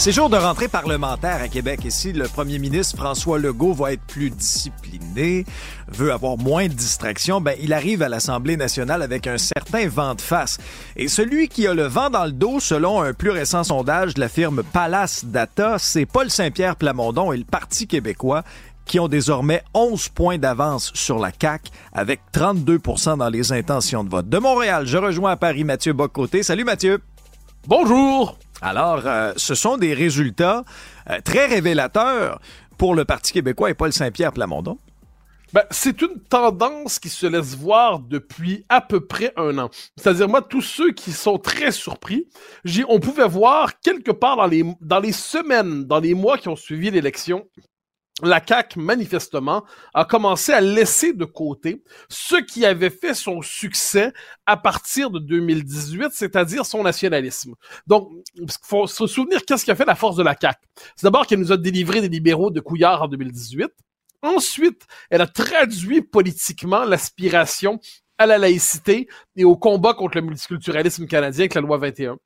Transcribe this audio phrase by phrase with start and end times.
[0.00, 1.84] C'est jour de rentrée parlementaire à Québec.
[1.84, 5.44] Ici, le premier ministre François Legault va être plus discipliné,
[5.88, 7.40] veut avoir moins de distractions.
[7.40, 10.58] Ben, il arrive à l'Assemblée nationale avec un certain vent de face.
[10.94, 14.20] Et celui qui a le vent dans le dos, selon un plus récent sondage de
[14.20, 18.44] la firme Palace Data, c'est Paul Saint-Pierre Plamondon et le Parti québécois
[18.84, 24.10] qui ont désormais 11 points d'avance sur la CAQ avec 32% dans les intentions de
[24.10, 24.28] vote.
[24.28, 26.44] De Montréal, je rejoins à Paris Mathieu Bocoté.
[26.44, 27.00] Salut Mathieu.
[27.66, 28.38] Bonjour.
[28.60, 30.64] Alors, euh, ce sont des résultats
[31.10, 32.40] euh, très révélateurs
[32.76, 34.78] pour le Parti québécois et Paul Saint-Pierre Plamondon.
[35.54, 39.70] Ben, c'est une tendance qui se laisse voir depuis à peu près un an.
[39.96, 42.28] C'est-à-dire, moi, tous ceux qui sont très surpris,
[42.86, 46.56] on pouvait voir quelque part dans les, dans les semaines, dans les mois qui ont
[46.56, 47.46] suivi l'élection,
[48.22, 54.12] la CAQ, manifestement, a commencé à laisser de côté ce qui avait fait son succès
[54.46, 57.54] à partir de 2018, c'est-à-dire son nationalisme.
[57.86, 60.58] Donc, il faut se souvenir qu'est-ce qui a fait la force de la CAQ.
[60.96, 63.68] C'est d'abord qu'elle nous a délivré des libéraux de Couillard en 2018.
[64.22, 67.78] Ensuite, elle a traduit politiquement l'aspiration
[68.18, 72.18] à la laïcité et au combat contre le multiculturalisme canadien avec la loi 21.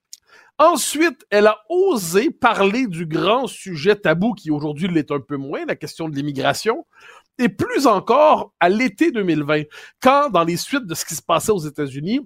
[0.58, 5.64] Ensuite, elle a osé parler du grand sujet tabou qui aujourd'hui l'est un peu moins,
[5.66, 6.86] la question de l'immigration.
[7.39, 9.62] Et plus encore, à l'été 2020,
[10.00, 12.20] quand, dans les suites de ce qui se passait aux États-Unis,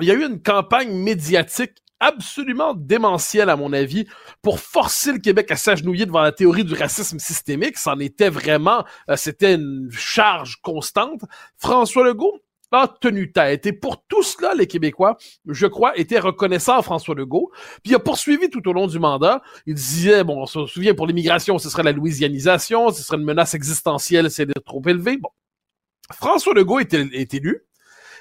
[0.00, 4.06] il y a eu une campagne médiatique absolument démentielle, à mon avis,
[4.42, 7.76] pour forcer le Québec à s'agenouiller devant la théorie du racisme systémique.
[7.76, 11.22] C'en était vraiment, euh, c'était une charge constante.
[11.56, 12.38] François Legault
[12.72, 13.66] a tenu tête.
[13.66, 17.50] Et pour tout cela, les Québécois, je crois, étaient reconnaissants à François Legault.
[17.82, 19.42] Puis il a poursuivi tout au long du mandat.
[19.66, 23.24] Il disait, bon, on se souvient, pour l'immigration, ce serait la louisianisation, ce serait une
[23.24, 25.16] menace existentielle, c'est trop élevé.
[25.16, 25.30] Bon.
[26.12, 27.67] François Legault est, est élu.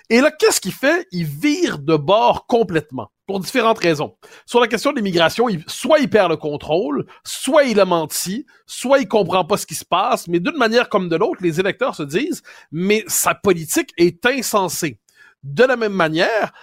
[0.10, 1.06] Et là, qu'est-ce qu'il fait?
[1.12, 4.16] Il vire de bord complètement, pour différentes raisons.
[4.46, 9.00] Sur la question de l'immigration, soit il perd le contrôle, soit il a menti, soit
[9.00, 11.96] il comprend pas ce qui se passe, mais d'une manière comme de l'autre, les électeurs
[11.96, 12.42] se disent,
[12.72, 15.00] mais sa politique est insensée.
[15.44, 16.54] De la même manière,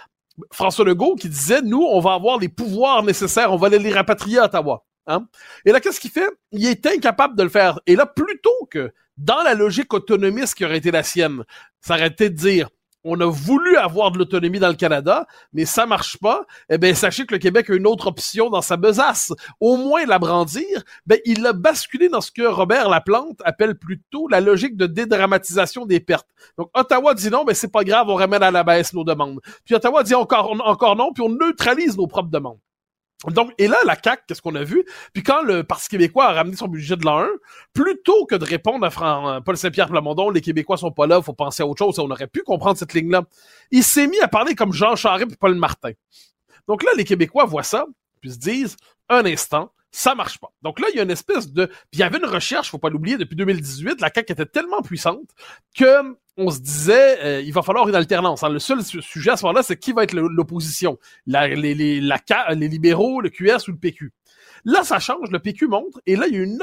[0.51, 3.93] François Legault qui disait, nous, on va avoir les pouvoirs nécessaires, on va aller les
[3.93, 4.85] rapatrier à Ottawa.
[5.07, 5.27] Hein?
[5.65, 6.29] Et là, qu'est-ce qu'il fait?
[6.51, 7.79] Il est incapable de le faire.
[7.85, 11.43] Et là, plutôt que dans la logique autonomiste qui aurait été la sienne,
[11.79, 12.69] ça aurait été de dire,
[13.05, 16.93] on a voulu avoir de l'autonomie dans le Canada, mais ça marche pas, eh bien,
[16.93, 19.31] sachez que le Québec a une autre option dans sa besace.
[19.59, 24.27] Au moins la brandir, ben, il a basculé dans ce que Robert Laplante appelle plutôt
[24.27, 26.27] la logique de dédramatisation des pertes.
[26.57, 29.39] Donc, Ottawa dit non, ben, c'est pas grave, on ramène à la baisse nos demandes.
[29.63, 32.59] Puis Ottawa dit encore, encore non, puis on neutralise nos propres demandes.
[33.27, 34.85] Donc, et là, la CAQ, qu'est-ce qu'on a vu?
[35.13, 37.27] Puis quand le Parti québécois a ramené son budget de l'an 1,
[37.73, 41.63] plutôt que de répondre à Paul Saint-Pierre Plamondon, les Québécois sont pas là, faut penser
[41.63, 43.23] à autre chose, on aurait pu comprendre cette ligne-là.
[43.71, 45.91] Il s'est mis à parler comme Jean Charest et Paul Martin.
[46.67, 47.85] Donc là, les Québécois voient ça,
[48.21, 48.75] puis se disent,
[49.09, 50.51] un instant, ça marche pas.
[50.61, 51.65] Donc là, il y a une espèce de...
[51.65, 54.81] Puis il y avait une recherche, faut pas l'oublier, depuis 2018, la CAQ était tellement
[54.81, 55.29] puissante
[55.75, 58.43] que on se disait, euh, il va falloir une alternance.
[58.43, 58.49] Hein.
[58.49, 60.97] Le seul sujet à ce moment-là, c'est qui va être l'opposition.
[61.25, 64.11] les, les, libéraux, le QS ou le PQ.
[64.67, 66.57] Là, ça change, le PQ montre, et là, il y a une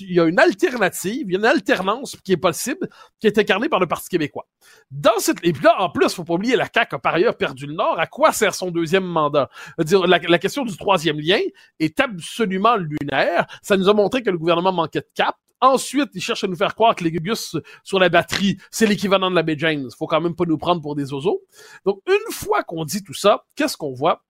[0.00, 2.86] il y a une alternative, il y a une alternance qui est possible,
[3.18, 4.46] qui est incarnée par le Parti québécois.
[4.90, 7.36] Dans cette, et puis là, en plus, faut pas oublier, la CAQ a par ailleurs
[7.36, 7.98] perdu le Nord.
[7.98, 9.48] À quoi sert son deuxième mandat?
[9.78, 11.40] La question du troisième lien
[11.80, 13.46] est absolument lunaire.
[13.62, 15.36] Ça nous a montré que le gouvernement manquait de cap.
[15.60, 19.30] Ensuite, ils cherchent à nous faire croire que les Gugus sur la batterie, c'est l'équivalent
[19.30, 19.88] de la baie James.
[19.98, 21.42] Faut quand même pas nous prendre pour des oiseaux.
[21.84, 24.22] Donc, une fois qu'on dit tout ça, qu'est-ce qu'on voit?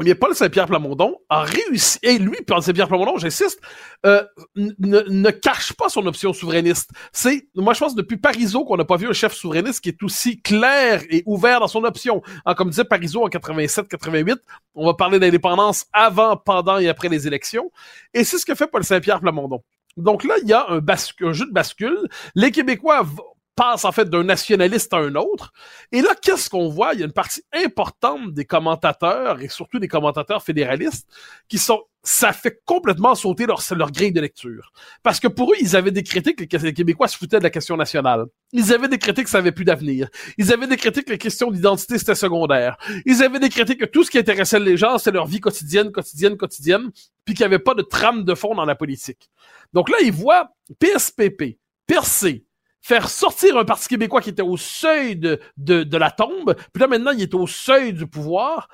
[0.00, 3.60] Eh bien, Paul Saint-Pierre Plamondon a réussi, et lui, Paul Saint-Pierre Plamondon, j'insiste,
[4.06, 4.24] euh,
[4.56, 6.90] ne, cache pas son option souverainiste.
[7.12, 10.02] C'est, moi, je pense, depuis Parizeau qu'on n'a pas vu un chef souverainiste qui est
[10.02, 12.22] aussi clair et ouvert dans son option.
[12.46, 14.38] Hein, comme disait Parizeau en 87-88,
[14.74, 17.70] on va parler d'indépendance avant, pendant et après les élections.
[18.14, 19.62] Et c'est ce que fait Paul Saint-Pierre Plamondon.
[19.96, 22.08] Donc là, il y a un, un jeu de bascule.
[22.34, 23.06] Les Québécois
[23.54, 25.52] passe en fait d'un nationaliste à un autre.
[25.92, 26.94] Et là, qu'est-ce qu'on voit?
[26.94, 31.08] Il y a une partie importante des commentateurs, et surtout des commentateurs fédéralistes,
[31.48, 34.72] qui sont ça fait complètement sauter leur, grille de lecture.
[35.02, 37.76] Parce que pour eux, ils avaient décrété que les Québécois se foutaient de la question
[37.76, 38.24] nationale.
[38.52, 40.08] Ils avaient décrété que ça avait plus d'avenir.
[40.36, 42.76] Ils avaient décrété que la question d'identité, c'était secondaire.
[43.06, 46.36] Ils avaient décrété que tout ce qui intéressait les gens, c'était leur vie quotidienne, quotidienne,
[46.36, 46.90] quotidienne,
[47.24, 49.30] puis qu'il n'y avait pas de trame de fond dans la politique.
[49.72, 50.50] Donc là, ils voient
[50.80, 52.44] PSPP, percer,
[52.82, 56.80] faire sortir un Parti québécois qui était au seuil de, de, de la tombe, puis
[56.80, 58.68] là maintenant il est au seuil du pouvoir,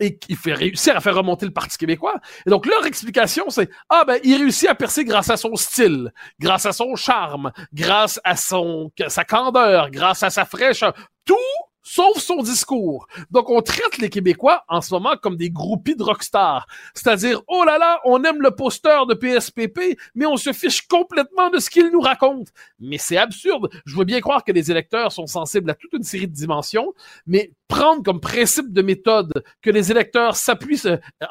[0.00, 2.14] et qui fait réussir à faire remonter le Parti québécois.
[2.46, 6.12] Et donc leur explication, c'est ah ben il réussit à percer grâce à son style,
[6.40, 10.94] grâce à son charme, grâce à son sa candeur, grâce à sa fraîcheur.
[11.24, 11.36] Tout
[11.84, 13.06] sauf son discours.
[13.30, 16.66] Donc, on traite les Québécois en ce moment comme des groupies de rockstars.
[16.94, 21.50] C'est-à-dire, oh là là, on aime le poster de PSPP, mais on se fiche complètement
[21.50, 22.48] de ce qu'il nous raconte.
[22.80, 23.70] Mais c'est absurde.
[23.84, 26.92] Je veux bien croire que les électeurs sont sensibles à toute une série de dimensions,
[27.26, 29.32] mais prendre comme principe de méthode
[29.62, 30.82] que les électeurs s'appuient,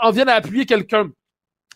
[0.01, 1.09] en viennent à appuyer quelqu'un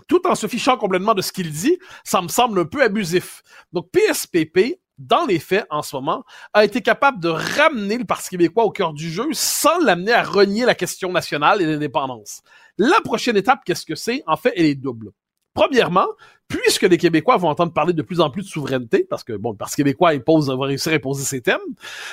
[0.08, 3.42] tout en se fichant complètement de ce qu'il dit, ça me semble un peu abusif.
[3.74, 6.24] Donc PSPP dans les faits, en ce moment,
[6.54, 10.24] a été capable de ramener le Parti québécois au cœur du jeu sans l'amener à
[10.24, 12.42] renier la question nationale et l'indépendance.
[12.78, 14.24] La prochaine étape, qu'est-ce que c'est?
[14.28, 15.12] En fait, elle est double.
[15.58, 16.06] Premièrement,
[16.48, 19.54] puisque les Québécois vont entendre parler de plus en plus de souveraineté, parce que bon,
[19.54, 21.58] le Parti québécois impose, va réussir à imposer ses thèmes,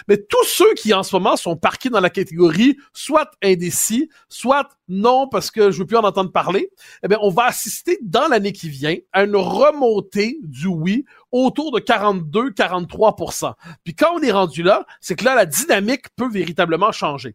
[0.08, 4.70] mais tous ceux qui en ce moment sont parqués dans la catégorie soit indécis, soit
[4.88, 6.70] non parce que je veux plus en entendre parler,
[7.02, 11.70] eh bien, on va assister dans l'année qui vient à une remontée du oui autour
[11.70, 13.52] de 42-43%
[13.84, 17.34] Puis quand on est rendu là, c'est que là, la dynamique peut véritablement changer.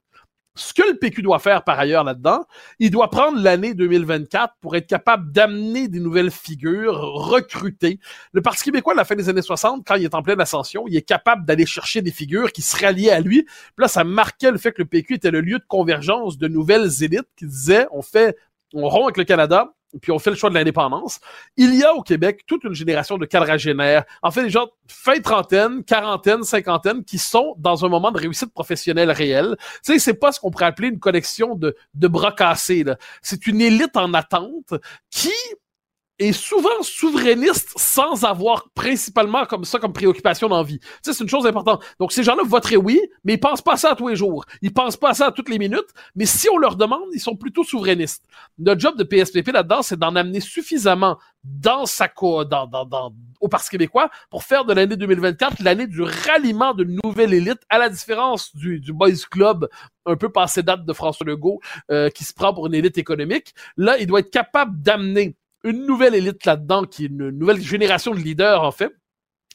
[0.59, 2.43] Ce que le PQ doit faire par ailleurs là-dedans,
[2.79, 7.99] il doit prendre l'année 2024 pour être capable d'amener des nouvelles figures, recruter.
[8.33, 10.83] Le Parti québécois, à la fin des années 60, quand il est en pleine ascension,
[10.87, 13.43] il est capable d'aller chercher des figures qui seraient liées à lui.
[13.43, 16.49] Puis là, ça marquait le fait que le PQ était le lieu de convergence de
[16.49, 18.35] nouvelles élites qui disaient, on fait,
[18.73, 21.19] on rompt avec le Canada, puis on fait le choix de l'indépendance.
[21.57, 25.19] Il y a au Québec toute une génération de quadragénaires, en fait des gens fin
[25.19, 29.55] trentaine, quarantaine, cinquantaine, qui sont dans un moment de réussite professionnelle réelle.
[29.83, 32.85] Tu sais, c'est pas ce qu'on pourrait appeler une collection de, de bras cassés.
[33.21, 34.73] C'est une élite en attente
[35.09, 35.33] qui
[36.19, 40.79] est souvent souverainiste sans avoir principalement comme ça comme préoccupation dans vie.
[41.01, 41.83] c'est une chose importante.
[41.99, 44.45] Donc, ces gens-là voteraient oui, mais ils pensent pas à ça tous les jours.
[44.61, 47.21] Ils pensent pas à ça à toutes les minutes, mais si on leur demande, ils
[47.21, 48.25] sont plutôt souverainistes.
[48.57, 53.13] Notre job de PSPP là-dedans, c'est d'en amener suffisamment dans sa co dans, dans, dans,
[53.39, 57.77] au Parti québécois pour faire de l'année 2024 l'année du ralliement de nouvelle élite, à
[57.77, 59.69] la différence du, du Boys Club
[60.05, 61.59] un peu passé date de François Legault,
[61.91, 63.53] euh, qui se prend pour une élite économique.
[63.77, 68.13] Là, il doit être capable d'amener une nouvelle élite là-dedans, qui est une nouvelle génération
[68.13, 68.93] de leaders, en fait.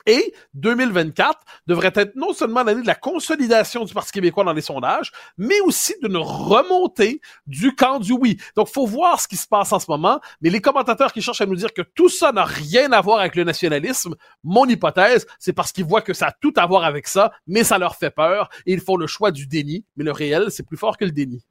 [0.06, 4.60] Et 2024 devrait être non seulement l'année de la consolidation du Parti québécois dans les
[4.60, 8.38] sondages, mais aussi d'une remontée du camp du oui.
[8.54, 10.20] Donc, faut voir ce qui se passe en ce moment.
[10.42, 13.20] Mais les commentateurs qui cherchent à nous dire que tout ça n'a rien à voir
[13.20, 16.84] avec le nationalisme, mon hypothèse, c'est parce qu'ils voient que ça a tout à voir
[16.84, 19.86] avec ça, mais ça leur fait peur et ils font le choix du déni.
[19.96, 21.46] Mais le réel, c'est plus fort que le déni.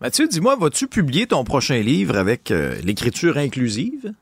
[0.00, 4.14] Mathieu, dis-moi, vas-tu publier ton prochain livre avec euh, l'écriture inclusive?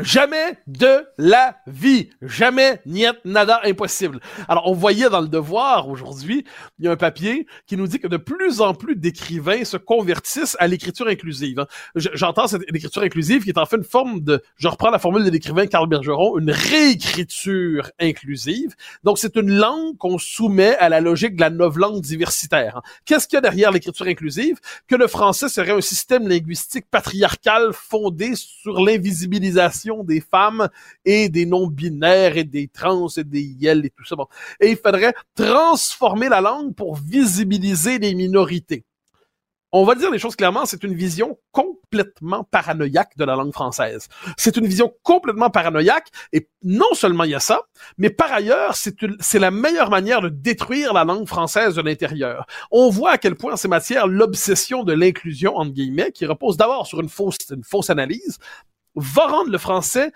[0.00, 2.08] Jamais de la vie.
[2.22, 4.20] Jamais, niet, nada, impossible.
[4.48, 6.46] Alors, on voyait dans le devoir aujourd'hui,
[6.78, 9.76] il y a un papier qui nous dit que de plus en plus d'écrivains se
[9.76, 11.60] convertissent à l'écriture inclusive.
[11.60, 11.66] Hein.
[11.94, 15.24] J'entends cette l'écriture inclusive qui est en fait une forme de, je reprends la formule
[15.24, 18.74] de l'écrivain Carl Bergeron, une réécriture inclusive.
[19.04, 22.78] Donc, c'est une langue qu'on soumet à la logique de la langue diversitaire.
[22.78, 22.82] Hein.
[23.04, 24.58] Qu'est-ce qu'il y a derrière l'écriture inclusive?
[24.88, 30.68] Que le français serait un système linguistique patriarcal fondé sur l'invisibilisation des femmes
[31.04, 34.16] et des non-binaires et des trans et des yel et tout ça.
[34.16, 34.26] Bon.
[34.60, 38.84] Et il faudrait transformer la langue pour visibiliser les minorités.
[39.74, 44.06] On va dire les choses clairement, c'est une vision complètement paranoïaque de la langue française.
[44.36, 47.62] C'est une vision complètement paranoïaque et non seulement il y a ça,
[47.96, 52.46] mais par ailleurs, c'est la meilleure manière de détruire la langue française de l'intérieur.
[52.70, 56.58] On voit à quel point en ces matières, l'obsession de l'inclusion, entre guillemets, qui repose
[56.58, 58.38] d'abord sur une fausse, une fausse analyse,
[58.94, 60.12] va rendre le français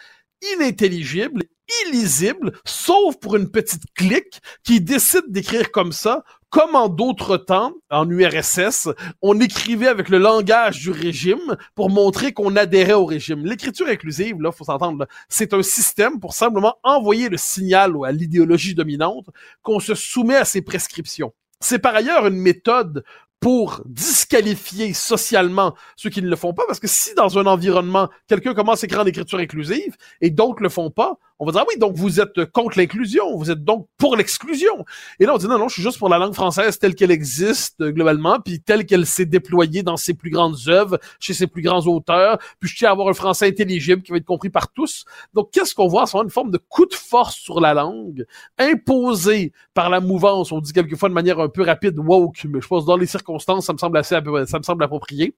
[0.54, 1.44] inintelligible,
[1.86, 7.72] illisible, sauf pour une petite clique qui décide d'écrire comme ça, comme en d'autres temps,
[7.90, 8.88] en URSS,
[9.20, 13.44] on écrivait avec le langage du régime pour montrer qu'on adhérait au régime.
[13.44, 18.74] L'écriture inclusive, là, faut s'entendre, c'est un système pour simplement envoyer le signal à l'idéologie
[18.74, 19.26] dominante
[19.62, 21.32] qu'on se soumet à ses prescriptions.
[21.60, 23.02] C'est par ailleurs une méthode
[23.40, 28.08] pour disqualifier socialement ceux qui ne le font pas, parce que si dans un environnement,
[28.28, 31.60] quelqu'un commence à écrire en écriture inclusive et d'autres le font pas, on va dire,
[31.62, 34.84] ah oui, donc vous êtes contre l'inclusion, vous êtes donc pour l'exclusion.
[35.20, 37.10] Et là, on dit, non, non, je suis juste pour la langue française telle qu'elle
[37.10, 41.46] existe euh, globalement, puis telle qu'elle s'est déployée dans ses plus grandes œuvres, chez ses
[41.46, 44.48] plus grands auteurs, puis je tiens à avoir un français intelligible qui va être compris
[44.48, 45.04] par tous.
[45.34, 46.06] Donc, qu'est-ce qu'on voit?
[46.06, 48.24] C'est une forme de coup de force sur la langue,
[48.58, 52.66] imposé par la mouvance, on dit quelquefois de manière un peu rapide, woke, mais je
[52.66, 54.16] pense dans les circonstances, ça me semble assez,
[54.46, 55.34] ça me semble approprié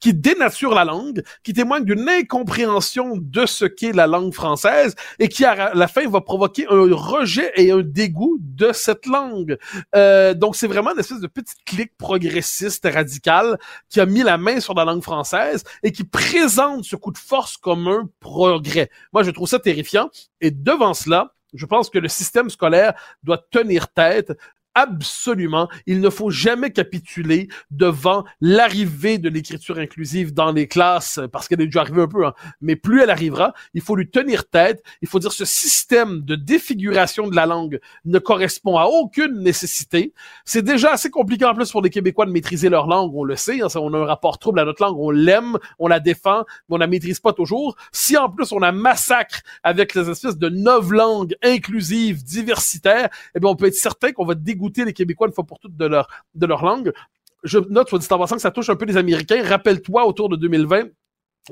[0.00, 5.28] qui dénature la langue, qui témoigne d'une incompréhension de ce qu'est la langue française et
[5.28, 9.58] qui à la fin va provoquer un rejet et un dégoût de cette langue.
[9.94, 14.38] Euh, donc c'est vraiment une espèce de petite clique progressiste radicale qui a mis la
[14.38, 18.90] main sur la langue française et qui présente ce coup de force comme un progrès.
[19.12, 23.38] Moi je trouve ça terrifiant et devant cela, je pense que le système scolaire doit
[23.50, 24.32] tenir tête
[24.74, 31.48] absolument, il ne faut jamais capituler devant l'arrivée de l'écriture inclusive dans les classes, parce
[31.48, 32.34] qu'elle est déjà arrivée un peu, hein.
[32.60, 36.36] mais plus elle arrivera, il faut lui tenir tête, il faut dire ce système de
[36.36, 40.14] défiguration de la langue ne correspond à aucune nécessité.
[40.44, 43.36] C'est déjà assez compliqué en plus pour les Québécois de maîtriser leur langue, on le
[43.36, 46.44] sait, hein, on a un rapport trouble à notre langue, on l'aime, on la défend,
[46.68, 47.76] mais on la maîtrise pas toujours.
[47.92, 53.40] Si en plus on a massacre avec les espèces de neuf langues inclusives, diversitaires, eh
[53.40, 55.76] bien on peut être certain qu'on va dégoûter goûter les Québécois une fois pour toutes
[55.76, 56.92] de leur, de leur langue.
[57.42, 59.42] Je note, soit dit en passant, que ça touche un peu les Américains.
[59.42, 60.88] Rappelle-toi, autour de 2020,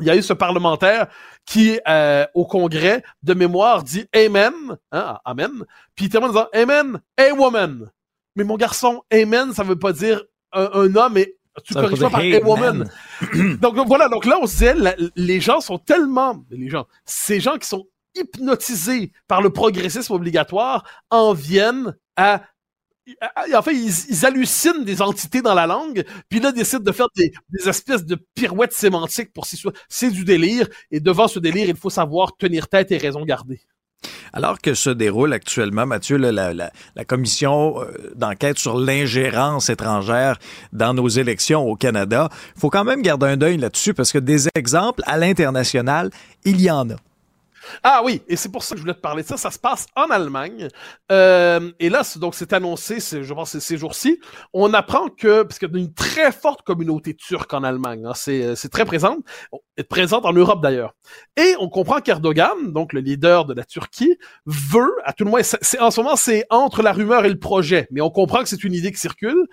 [0.01, 1.09] il y a eu ce parlementaire
[1.47, 4.53] qui, euh, au Congrès, de mémoire, dit Amen,
[4.93, 7.91] hein, Amen, puis il termine en disant Amen, a woman.
[8.37, 10.23] Mais mon garçon, Amen, ça veut pas dire
[10.53, 11.35] un, homme et
[11.65, 12.89] tu corriges pas par a woman.
[13.61, 14.75] donc voilà, donc là on se disait,
[15.17, 20.85] les gens sont tellement, les gens, ces gens qui sont hypnotisés par le progressisme obligatoire
[21.11, 22.43] en viennent à
[23.55, 27.33] en fait, ils, hallucinent des entités dans la langue, puis là, décident de faire des,
[27.67, 31.91] espèces de pirouettes sémantiques pour s'y C'est du délire, et devant ce délire, il faut
[31.91, 33.61] savoir tenir tête et raison garder.
[34.33, 36.71] Alors que se déroule actuellement, Mathieu, la,
[37.07, 40.39] commission euh, d'enquête sur l'ingérence étrangère
[40.73, 44.19] dans nos élections au Canada, il faut quand même garder un œil là-dessus parce que
[44.19, 46.11] des exemples à l'international,
[46.45, 46.97] il y en a.
[47.83, 49.37] Ah oui, et c'est pour ça que je voulais te parler de ça.
[49.37, 50.69] Ça se passe en Allemagne.
[51.11, 54.21] Euh, et là, donc, c'est annoncé, je pense, ces jours-ci.
[54.53, 58.13] On apprend que, parce qu'il y a une très forte communauté turque en Allemagne, hein,
[58.15, 59.19] c'est, très présente,
[59.77, 60.95] est présente en Europe d'ailleurs.
[61.37, 65.41] Et on comprend qu'Erdogan, donc le leader de la Turquie, veut, à tout le moins,
[65.81, 68.65] en ce moment, c'est entre la rumeur et le projet, mais on comprend que c'est
[68.65, 69.47] une idée qui circule.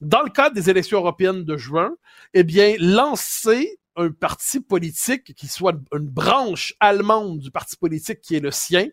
[0.00, 1.90] Dans le cadre des élections européennes de juin,
[2.32, 8.36] eh bien, lancer un parti politique qui soit une branche allemande du parti politique qui
[8.36, 8.88] est le sien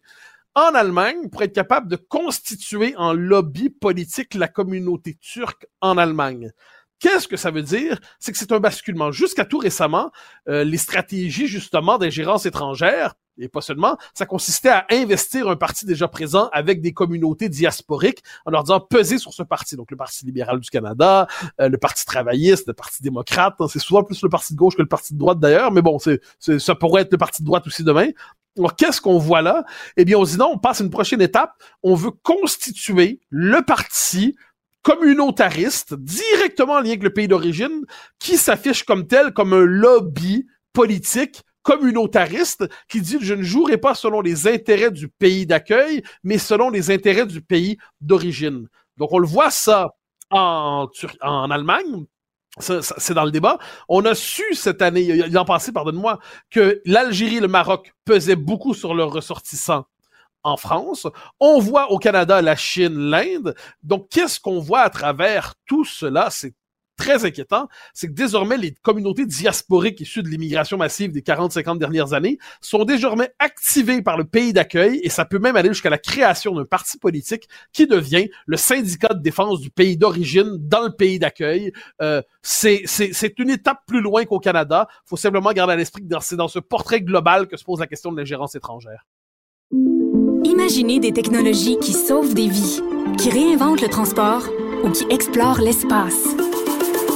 [0.56, 6.52] en Allemagne pour être capable de constituer en lobby politique la communauté turque en Allemagne.
[7.00, 8.00] Qu'est-ce que ça veut dire?
[8.20, 9.12] C'est que c'est un basculement.
[9.12, 10.12] Jusqu'à tout récemment,
[10.48, 15.86] euh, les stratégies justement d'ingérence étrangère et pas seulement, ça consistait à investir un parti
[15.86, 19.76] déjà présent avec des communautés diasporiques en leur disant peser sur ce parti.
[19.76, 21.28] Donc le Parti libéral du Canada,
[21.62, 24.76] euh, le Parti travailliste, le Parti démocrate, hein, c'est souvent plus le Parti de gauche
[24.76, 26.20] que le Parti de droite d'ailleurs, mais bon, c'est,
[26.60, 28.08] ça pourrait être le Parti de droite aussi demain.
[28.58, 29.66] Alors qu'est-ce qu'on voit là?
[29.98, 31.54] Eh bien, on dit non, on passe à une prochaine étape.
[31.84, 34.36] On veut constituer le parti
[34.88, 37.84] communautariste directement en lien avec le pays d'origine
[38.20, 43.96] qui s'affiche comme tel, comme un lobby politique communautariste qui dit je ne jouerai pas
[43.96, 48.70] selon les intérêts du pays d'accueil, mais selon les intérêts du pays d'origine.
[48.96, 49.90] Donc on le voit ça
[50.30, 50.88] en,
[51.22, 52.06] en Allemagne,
[52.58, 53.58] c'est dans le débat.
[53.90, 56.18] On a su cette année, l'an passé, pardonne-moi,
[56.50, 59.86] que l'Algérie et le Maroc pesaient beaucoup sur leurs ressortissants
[60.48, 61.08] en France.
[61.40, 63.54] On voit au Canada la Chine, l'Inde.
[63.84, 66.30] Donc, qu'est-ce qu'on voit à travers tout cela?
[66.32, 66.54] C'est
[66.98, 72.14] très inquiétant, c'est que désormais les communautés diasporiques issues de l'immigration massive des 40-50 dernières
[72.14, 76.00] années sont désormais activées par le pays d'accueil et ça peut même aller jusqu'à la
[76.00, 80.92] création d'un parti politique qui devient le syndicat de défense du pays d'origine dans le
[80.92, 81.72] pays d'accueil.
[82.02, 84.88] Euh, c'est une étape plus loin qu'au Canada.
[85.06, 87.88] faut simplement garder à l'esprit que c'est dans ce portrait global que se pose la
[87.88, 89.06] question de l'ingérence étrangère.
[90.48, 92.82] Imaginez des technologies qui sauvent des vies,
[93.18, 94.44] qui réinventent le transport
[94.82, 96.24] ou qui explorent l'espace.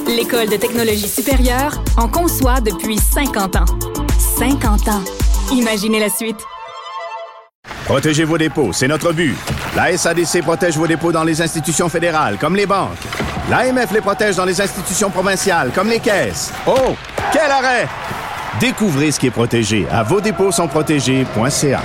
[0.05, 3.65] L'École de technologie supérieure en conçoit depuis 50 ans.
[4.37, 5.01] 50 ans.
[5.53, 6.39] Imaginez la suite.
[7.85, 9.37] Protégez vos dépôts, c'est notre but.
[9.77, 12.99] La SADC protège vos dépôts dans les institutions fédérales, comme les banques.
[13.49, 16.51] L'AMF les protège dans les institutions provinciales, comme les caisses.
[16.67, 16.95] Oh,
[17.31, 17.87] quel arrêt!
[18.59, 21.81] Découvrez ce qui est protégé à vos dépôts sont protégés.ca.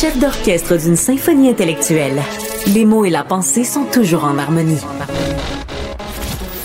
[0.00, 2.22] Chef d'orchestre d'une symphonie intellectuelle.
[2.72, 4.78] Les mots et la pensée sont toujours en harmonie.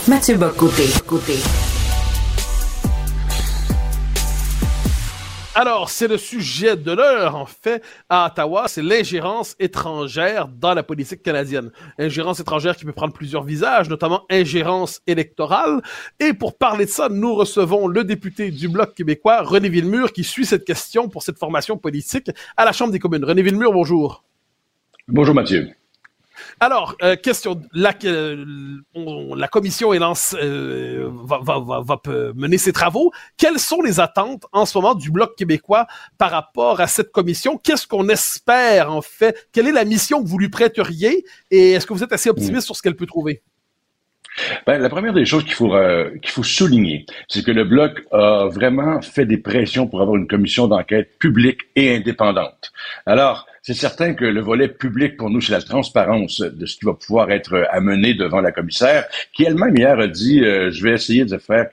[0.07, 0.83] Mathieu Bocoté.
[1.07, 1.39] Côté.
[5.55, 10.81] Alors, c'est le sujet de l'heure, en fait, à Ottawa, c'est l'ingérence étrangère dans la
[10.81, 11.69] politique canadienne.
[11.99, 15.83] Ingérence étrangère qui peut prendre plusieurs visages, notamment ingérence électorale.
[16.19, 20.23] Et pour parler de ça, nous recevons le député du Bloc québécois, René Villemur, qui
[20.23, 23.23] suit cette question pour cette formation politique à la Chambre des communes.
[23.23, 24.23] René Villemur, bonjour.
[25.07, 25.69] Bonjour Mathieu.
[26.59, 28.45] Alors, euh, question, la, euh,
[29.35, 32.01] la commission est lance, euh, va, va, va, va,
[32.35, 33.11] mener ses travaux.
[33.37, 37.57] Quelles sont les attentes en ce moment du Bloc québécois par rapport à cette commission?
[37.57, 39.47] Qu'est-ce qu'on espère en fait?
[39.51, 41.25] Quelle est la mission que vous lui prêteriez?
[41.51, 43.41] Et est-ce que vous êtes assez optimiste sur ce qu'elle peut trouver?
[44.65, 48.47] Ben, la première des choses qu'il faut, euh, faut souligner, c'est que le Bloc a
[48.47, 52.71] vraiment fait des pressions pour avoir une commission d'enquête publique et indépendante.
[53.05, 56.85] Alors, c'est certain que le volet public pour nous, c'est la transparence de ce qui
[56.85, 60.91] va pouvoir être amené devant la commissaire, qui elle-même hier a dit, euh, je vais
[60.91, 61.69] essayer de faire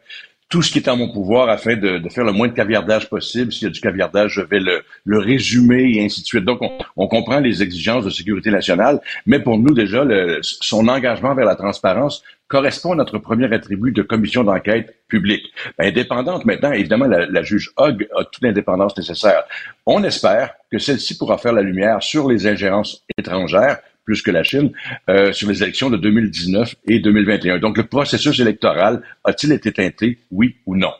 [0.51, 3.09] tout ce qui est en mon pouvoir afin de, de faire le moins de caviardage
[3.09, 3.53] possible.
[3.53, 6.45] S'il y a du caviardage, je vais le, le résumer et ainsi de suite.
[6.45, 10.89] Donc, on, on, comprend les exigences de sécurité nationale, mais pour nous, déjà, le, son
[10.89, 15.47] engagement vers la transparence correspond à notre premier attribut de commission d'enquête publique.
[15.79, 19.45] Ben, indépendante maintenant, évidemment, la, la juge Hogg a toute l'indépendance nécessaire.
[19.87, 24.43] On espère que celle-ci pourra faire la lumière sur les ingérences étrangères plus que la
[24.43, 24.73] Chine,
[25.09, 27.59] euh, sur les élections de 2019 et 2021.
[27.59, 30.93] Donc, le processus électoral a-t-il été teinté, oui ou non?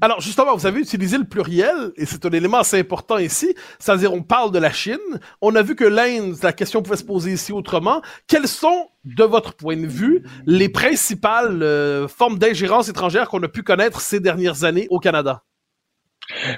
[0.00, 4.12] Alors justement, vous avez utilisé le pluriel, et c'est un élément assez important ici, c'est-à-dire
[4.12, 4.96] on parle de la Chine,
[5.40, 8.00] on a vu que l'Inde, la question pouvait se poser ici autrement.
[8.28, 13.48] Quelles sont, de votre point de vue, les principales euh, formes d'ingérence étrangère qu'on a
[13.48, 15.42] pu connaître ces dernières années au Canada?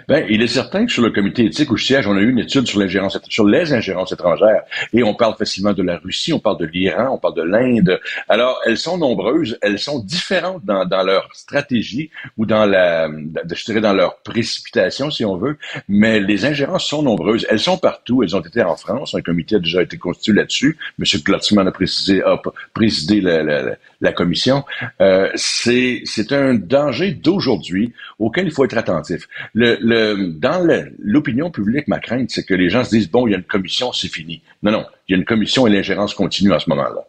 [0.08, 2.40] Ben, il est certain que sur le comité éthique au siège, on a eu une
[2.40, 2.80] étude sur
[3.28, 4.62] sur les ingérences étrangères.
[4.92, 8.00] Et on parle facilement de la Russie, on parle de l'Iran, on parle de l'Inde.
[8.28, 13.80] Alors, elles sont nombreuses, elles sont différentes dans, leur stratégie ou dans la, je dirais
[13.80, 15.56] dans leur précipitation, si on veut.
[15.88, 17.46] Mais les ingérences sont nombreuses.
[17.48, 18.22] Elles sont partout.
[18.22, 19.14] Elles ont été en France.
[19.14, 20.78] Un comité a déjà été constitué là-dessus.
[20.98, 22.40] Monsieur Glotzman a précisé, a
[22.74, 24.64] présidé la, la, la commission.
[25.00, 29.28] Euh, c'est, c'est un danger d'aujourd'hui auquel il faut être attentif
[29.60, 30.66] le, le, dans
[30.98, 33.44] l'opinion publique, ma crainte, c'est que les gens se disent, bon, il y a une
[33.44, 34.42] commission, c'est fini.
[34.62, 37.06] Non, non, il y a une commission et l'ingérence continue à ce moment-là.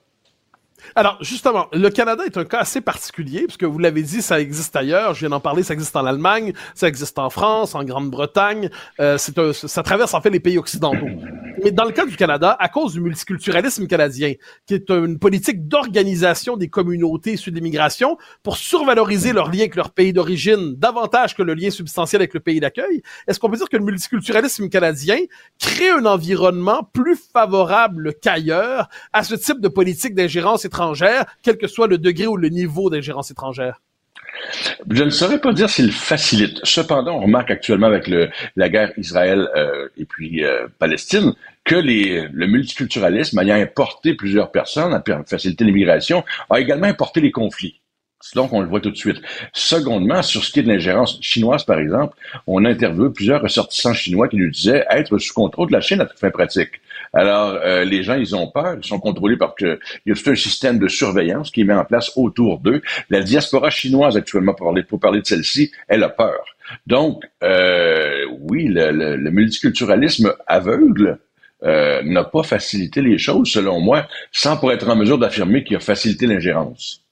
[0.95, 4.75] Alors, justement, le Canada est un cas assez particulier, puisque vous l'avez dit, ça existe
[4.75, 5.13] ailleurs.
[5.13, 8.69] Je viens d'en parler, ça existe en Allemagne, ça existe en France, en Grande-Bretagne.
[8.99, 11.07] Euh, c'est ça traverse en fait les pays occidentaux.
[11.63, 14.33] Mais dans le cas du Canada, à cause du multiculturalisme canadien,
[14.65, 19.75] qui est une politique d'organisation des communautés issues de l'immigration pour survaloriser leur lien avec
[19.75, 23.57] leur pays d'origine davantage que le lien substantiel avec le pays d'accueil, est-ce qu'on peut
[23.57, 25.17] dire que le multiculturalisme canadien
[25.59, 31.67] crée un environnement plus favorable qu'ailleurs à ce type de politique d'ingérence étrangère quel que
[31.67, 33.81] soit le degré ou le niveau d'ingérence étrangère?
[34.89, 36.59] Je ne saurais pas dire s'il facilite.
[36.63, 38.09] Cependant, on remarque actuellement avec
[38.55, 44.93] la guerre Israël euh, et puis euh, Palestine que le multiculturalisme ayant importé plusieurs personnes,
[44.93, 47.80] a facilité l'immigration, a également importé les conflits.
[48.35, 49.21] Donc, on le voit tout de suite.
[49.53, 52.15] Secondement, sur ce qui est de l'ingérence chinoise, par exemple,
[52.47, 56.01] on a interviewé plusieurs ressortissants chinois qui nous disaient être sous contrôle de la Chine
[56.01, 56.81] à toute fin pratique.
[57.13, 60.29] Alors, euh, les gens, ils ont peur, ils sont contrôlés parce qu'il y a tout
[60.29, 62.81] un système de surveillance qui est mis en place autour d'eux.
[63.09, 66.45] La diaspora chinoise, actuellement, pour parler, pour parler de celle-ci, elle a peur.
[66.87, 71.19] Donc, euh, oui, le, le, multiculturalisme aveugle
[71.63, 75.75] euh, n'a pas facilité les choses, selon moi, sans pour être en mesure d'affirmer qu'il
[75.75, 77.03] a facilité l'ingérence.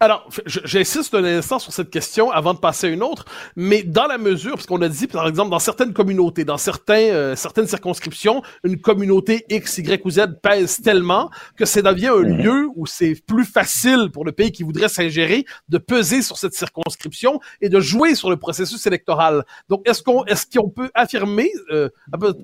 [0.00, 3.24] Alors, j'insiste un instant sur cette question avant de passer à une autre,
[3.56, 7.10] mais dans la mesure, parce qu'on a dit, par exemple, dans certaines communautés, dans certains,
[7.10, 12.22] euh, certaines circonscriptions, une communauté X, Y ou Z pèse tellement que c'est devient un
[12.22, 12.38] mhm.
[12.38, 16.54] lieu où c'est plus facile pour le pays qui voudrait s'ingérer de peser sur cette
[16.54, 19.44] circonscription et de jouer sur le processus électoral.
[19.68, 21.88] Donc, est-ce qu'on est-ce qu'on peut affirmer, euh,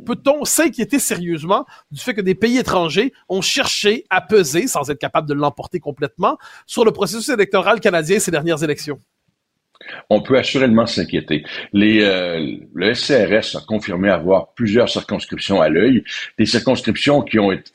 [0.07, 4.99] peut-on s'inquiéter sérieusement du fait que des pays étrangers ont cherché à peser, sans être
[4.99, 7.28] capable de l'emporter complètement, sur le processus
[7.81, 8.99] canadien ces dernières élections?
[10.11, 11.45] On peut assurément s'inquiéter.
[11.75, 16.05] Euh, le SCRS a confirmé avoir plusieurs circonscriptions à l'œil,
[16.39, 17.71] des circonscriptions qui ont été...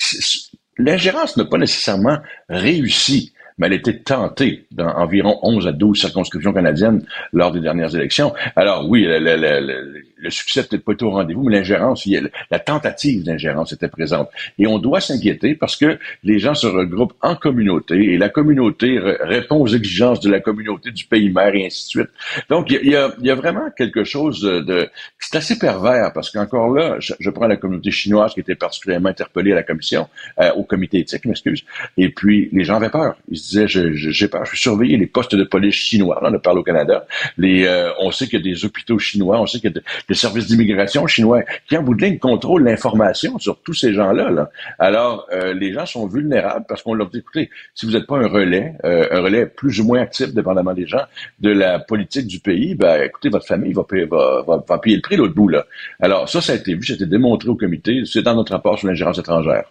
[0.77, 2.17] L'ingérence n'a pas nécessairement
[2.49, 7.95] réussi mais elle était tentée dans environ 11 à 12 circonscriptions canadiennes lors des dernières
[7.95, 8.33] élections.
[8.55, 12.07] Alors oui, le, succès n'était pas au rendez-vous, mais l'ingérence,
[12.49, 14.29] la tentative d'ingérence était présente.
[14.57, 18.99] Et on doit s'inquiéter parce que les gens se regroupent en communauté et la communauté
[18.99, 22.09] répond aux exigences de la communauté du pays mère et ainsi de suite.
[22.49, 24.89] Donc, il y a, vraiment quelque chose de...
[25.19, 29.51] c'est assez pervers parce qu'encore là, je, prends la communauté chinoise qui était particulièrement interpellée
[29.51, 30.07] à la commission,
[30.39, 31.63] euh, au comité éthique, m'excuse,
[31.97, 33.15] et puis les gens avaient peur.
[33.43, 36.59] Se disaient, j'ai peur, je suis surveillé les postes de police chinois, là, on parle
[36.59, 37.05] au Canada.
[37.37, 39.81] Les, euh, on sait qu'il y a des hôpitaux chinois, on sait qu'il y a
[40.07, 44.29] des services d'immigration chinois qui, en bout de ligne, contrôlent l'information sur tous ces gens-là.
[44.29, 44.49] Là.
[44.79, 48.17] Alors, euh, les gens sont vulnérables parce qu'on leur dit, écoutez, si vous n'êtes pas
[48.17, 51.03] un relais, euh, un relais plus ou moins actif, dépendamment des gens,
[51.39, 55.01] de la politique du pays, ben, écoutez, votre famille va payer, va, va payer le
[55.01, 55.49] prix l'autre bout.
[55.49, 55.65] Là.
[56.01, 58.03] Alors, ça, ça a été vu, ça a été démontré au comité.
[58.05, 59.65] C'est dans notre rapport sur l'ingérence étrangère.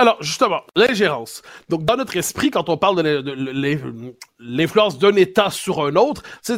[0.00, 1.42] Alors, justement, l'ingérence.
[1.68, 6.56] Donc, dans notre esprit, quand on parle de l'influence d'un État sur un autre, c'est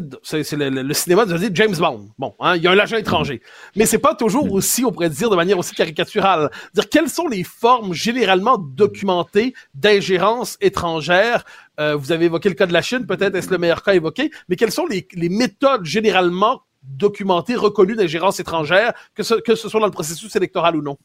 [0.53, 2.11] le, cinéma de dire James Bond.
[2.21, 3.43] Bon, hein, il y a un agent étranger.
[3.75, 6.53] Mais c'est pas toujours aussi, on pourrait dire de manière aussi caricaturale.
[6.73, 11.45] Dire quelles sont les formes généralement documentées d'ingérence étrangère?
[11.81, 14.31] Euh, Vous avez évoqué le cas de la Chine, peut-être est-ce le meilleur cas évoqué,
[14.49, 19.69] mais quelles sont les, les méthodes généralement documentées, reconnues d'ingérence étrangère, que ce, que ce
[19.69, 20.97] soit dans le processus électoral ou non?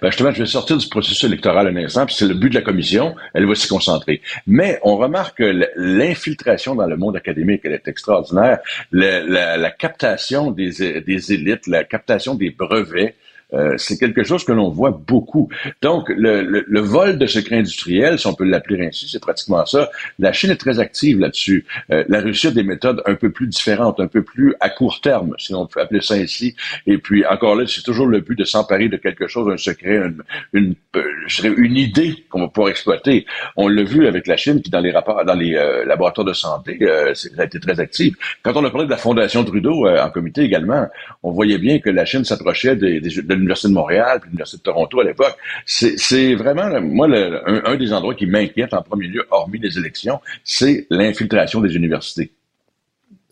[0.00, 2.54] Ben justement, je vais sortir du processus électoral un instant, puis c'est le but de
[2.54, 4.22] la commission, elle va s'y concentrer.
[4.46, 8.58] Mais on remarque que l'infiltration dans le monde académique, elle est extraordinaire.
[8.92, 13.14] La, captation des élites, la captation des brevets,
[13.54, 15.48] euh, c'est quelque chose que l'on voit beaucoup.
[15.80, 19.90] Donc, le, le, vol de secrets industriels, si on peut l'appeler ainsi, c'est pratiquement ça.
[20.18, 21.64] La Chine est très active là-dessus.
[21.92, 25.00] Euh, la Russie a des méthodes un peu plus différentes, un peu plus à court
[25.00, 26.56] terme, si on peut appeler ça ainsi.
[26.86, 29.96] Et puis, encore là, c'est toujours le but de s'emparer de quelque chose, un secret,
[29.96, 33.26] une, une, euh, une idée qu'on va pouvoir exploiter.
[33.56, 35.52] On l'a vu avec la Chine, qui dans les rapports, dans les
[35.86, 36.78] laboratoires de santé,
[37.14, 38.16] ça a été très active.
[38.42, 40.86] Quand on a parlé de la Fondation Trudeau en comité également,
[41.22, 44.62] on voyait bien que la Chine s'approchait des, des, l'Université de Montréal, puis l'Université de
[44.62, 45.36] Toronto à l'époque.
[45.64, 47.08] C'est vraiment, moi,
[47.46, 52.32] un, des endroits qui m'inquiète en premier lieu, hormis les élections, c'est l'infiltration des universités.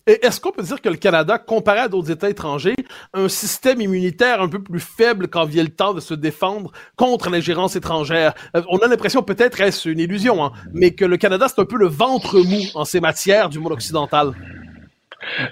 [0.07, 2.75] Est-ce qu'on peut dire que le Canada, comparé à d'autres États étrangers,
[3.15, 6.73] a un système immunitaire un peu plus faible quand vient le temps de se défendre
[6.95, 8.35] contre l'ingérence étrangère?
[8.55, 11.65] Euh, on a l'impression, peut-être est-ce une illusion, hein, mais que le Canada, c'est un
[11.65, 14.35] peu le ventre mou en ces matières du monde occidental.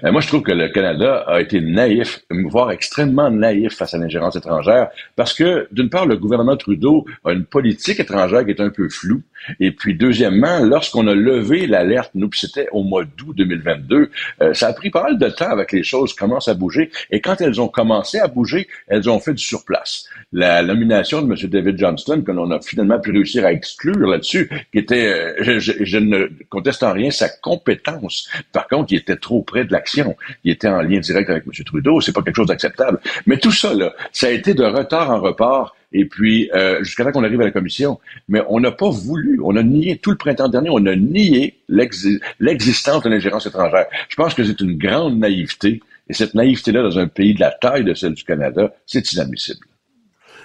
[0.04, 3.98] Euh, moi, je trouve que le Canada a été naïf, voire extrêmement naïf face à
[3.98, 8.60] l'ingérence étrangère, parce que, d'une part, le gouvernement Trudeau a une politique étrangère qui est
[8.60, 9.22] un peu floue,
[9.60, 14.68] et puis, deuxièmement, lorsqu'on a levé l'alerte, nous, c'était au mois d'août 2022, euh, ça
[14.68, 17.60] a pris pas mal de temps avec les choses commencent à bouger, et quand elles
[17.60, 20.08] ont commencé à bouger, elles ont fait du surplace.
[20.32, 21.50] La nomination de M.
[21.50, 25.72] David Johnston, que l'on a finalement pu réussir à exclure là-dessus, qui était, euh, je,
[25.80, 28.28] je, ne conteste en rien sa compétence.
[28.52, 30.16] Par contre, il était trop près de l'action.
[30.44, 31.64] Il était en lien direct avec M.
[31.64, 32.00] Trudeau.
[32.00, 33.00] C'est pas quelque chose d'acceptable.
[33.26, 35.76] Mais tout ça, là, ça a été de retard en report.
[35.94, 38.00] Et puis, euh, jusqu'à temps qu'on arrive à la commission.
[38.28, 41.58] Mais on n'a pas voulu, on a nié, tout le printemps dernier, on a nié
[41.68, 43.86] l'existence de l'ingérence étrangère.
[44.08, 45.80] Je pense que c'est une grande naïveté.
[46.08, 49.66] Et cette naïveté-là, dans un pays de la taille de celle du Canada, c'est inadmissible.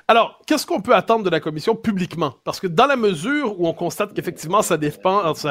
[0.10, 2.36] Alors, qu'est-ce qu'on peut attendre de la commission publiquement?
[2.46, 4.78] Parce que dans la mesure où on constate qu'effectivement ça,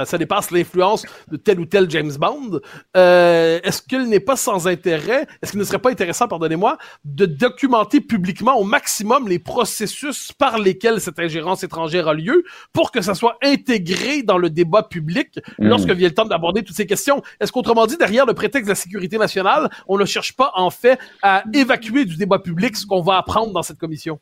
[0.06, 2.60] ça, dépasse l'influence de tel ou tel James Bond,
[2.96, 7.26] euh, est-ce qu'il n'est pas sans intérêt, est-ce qu'il ne serait pas intéressant, pardonnez-moi, de
[7.26, 12.42] documenter publiquement au maximum les processus par lesquels cette ingérence étrangère a lieu
[12.72, 15.66] pour que ça soit intégré dans le débat public mmh.
[15.66, 17.20] lorsque vient le temps d'aborder toutes ces questions?
[17.40, 20.70] Est-ce qu'autrement dit, derrière le prétexte de la sécurité nationale, on ne cherche pas en
[20.70, 24.18] fait à évacuer du débat public ce qu'on va apprendre dans cette commission?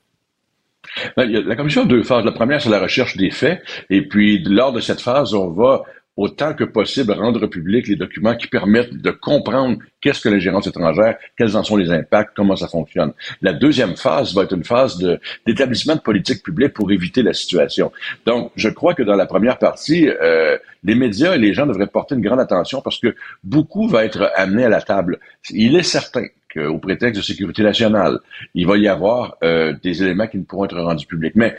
[1.16, 2.24] Ben, la commission a deux phases.
[2.24, 3.62] La première, c'est la recherche des faits.
[3.90, 5.84] Et puis, lors de cette phase, on va
[6.16, 11.16] autant que possible rendre public les documents qui permettent de comprendre qu'est-ce que l'ingérence étrangère,
[11.36, 13.12] quels en sont les impacts, comment ça fonctionne.
[13.42, 17.32] La deuxième phase va être une phase de, d'établissement de politique publique pour éviter la
[17.32, 17.90] situation.
[18.26, 21.86] Donc, je crois que dans la première partie, euh, les médias et les gens devraient
[21.88, 25.18] porter une grande attention parce que beaucoup va être amené à la table.
[25.50, 28.18] Il est certain au prétexte de sécurité nationale,
[28.54, 31.34] il va y avoir euh, des éléments qui ne pourront être rendus publics.
[31.34, 31.56] Mais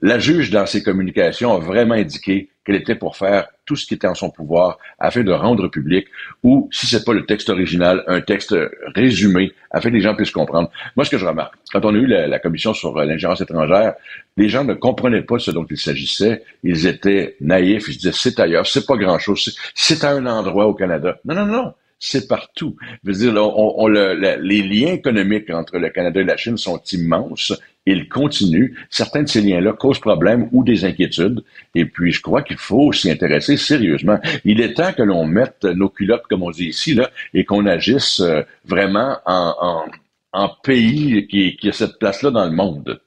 [0.00, 3.94] la juge, dans ses communications, a vraiment indiqué qu'elle était pour faire tout ce qui
[3.94, 6.06] était en son pouvoir afin de rendre public,
[6.42, 8.54] ou, si c'est pas le texte original, un texte
[8.94, 10.70] résumé, afin que les gens puissent comprendre.
[10.94, 13.94] Moi, ce que je remarque, quand on a eu la, commission sur l'ingérence étrangère,
[14.36, 16.44] les gens ne comprenaient pas ce dont il s'agissait.
[16.62, 17.88] Ils étaient naïfs.
[17.88, 21.18] Ils disaient, c'est ailleurs, c'est pas grand-chose, c'est à un endroit au Canada.
[21.24, 22.76] Non, non, non c'est partout.
[23.04, 27.52] Dire, les liens économiques entre le Canada et la Chine sont immenses.
[27.86, 28.74] Ils continuent.
[28.90, 31.42] Certains de ces liens-là causent problème ou des inquiétudes.
[31.74, 34.18] Et puis, je crois qu'il faut s'y intéresser sérieusement.
[34.44, 37.66] Il est temps que l'on mette nos culottes, comme on dit ici, là, et qu'on
[37.66, 39.86] agisse euh, vraiment en,
[40.32, 43.00] en, pays qui, qui a cette place-là dans le monde.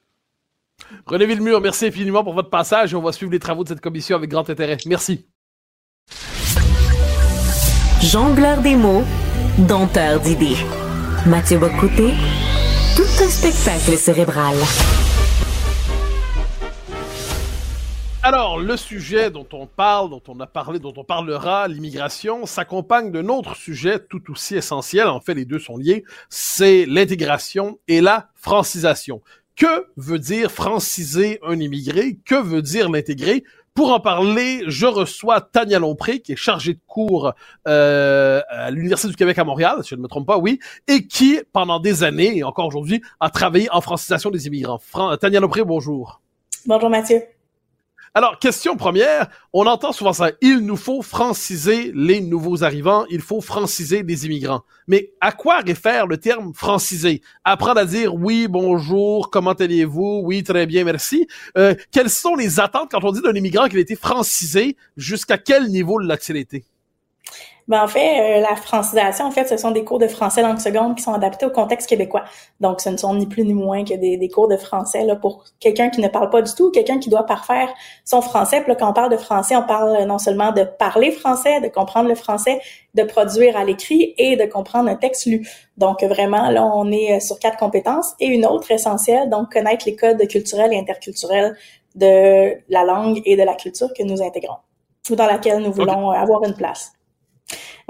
[1.06, 2.94] René Villemur, merci infiniment pour votre passage.
[2.94, 4.76] On va suivre les travaux de cette commission avec grand intérêt.
[4.86, 5.24] Merci.
[8.02, 9.04] Jongleur des mots,
[9.58, 10.56] dompteur d'idées.
[11.24, 12.14] Mathieu Bocoté,
[12.96, 14.56] tout un spectacle cérébral.
[18.24, 23.12] Alors, le sujet dont on parle, dont on a parlé, dont on parlera, l'immigration, s'accompagne
[23.12, 28.00] d'un autre sujet tout aussi essentiel, en fait les deux sont liés, c'est l'intégration et
[28.00, 29.22] la francisation.
[29.54, 32.18] Que veut dire franciser un immigré?
[32.24, 33.44] Que veut dire l'intégrer?
[33.74, 37.32] Pour en parler, je reçois Tania Lompré, qui est chargée de cours
[37.66, 40.58] euh, à l'Université du Québec à Montréal, si je ne me trompe pas, oui,
[40.88, 44.78] et qui, pendant des années, et encore aujourd'hui, a travaillé en francisation des immigrants.
[45.18, 46.20] Tania Lompré, bonjour.
[46.66, 47.22] Bonjour Mathieu.
[48.14, 53.22] Alors, question première, on entend souvent ça, il nous faut franciser les nouveaux arrivants, il
[53.22, 54.64] faut franciser les immigrants.
[54.86, 57.22] Mais à quoi réfère le terme franciser?
[57.44, 60.20] Apprendre à dire oui, bonjour, comment allez-vous?
[60.24, 61.26] Oui, très bien, merci.
[61.56, 64.76] Euh, quelles sont les attentes quand on dit d'un immigrant qu'il a été francisé?
[64.98, 66.66] Jusqu'à quel niveau l'a-t-il été?
[67.68, 70.58] Ben, en fait, euh, la francisation, en fait, ce sont des cours de français langue
[70.58, 72.24] seconde qui sont adaptés au contexte québécois.
[72.60, 75.16] Donc, ce ne sont ni plus ni moins que des, des cours de français là,
[75.16, 77.72] pour quelqu'un qui ne parle pas du tout, quelqu'un qui doit parfaire
[78.04, 78.60] son français.
[78.60, 81.68] Puis là, quand on parle de français, on parle non seulement de parler français, de
[81.68, 82.60] comprendre le français,
[82.94, 85.48] de produire à l'écrit et de comprendre un texte lu.
[85.76, 89.84] Donc, vraiment, là, on est euh, sur quatre compétences et une autre essentielle, donc connaître
[89.86, 91.56] les codes culturels et interculturels
[91.94, 94.56] de la langue et de la culture que nous intégrons
[95.10, 96.92] ou dans laquelle nous voulons avoir une place.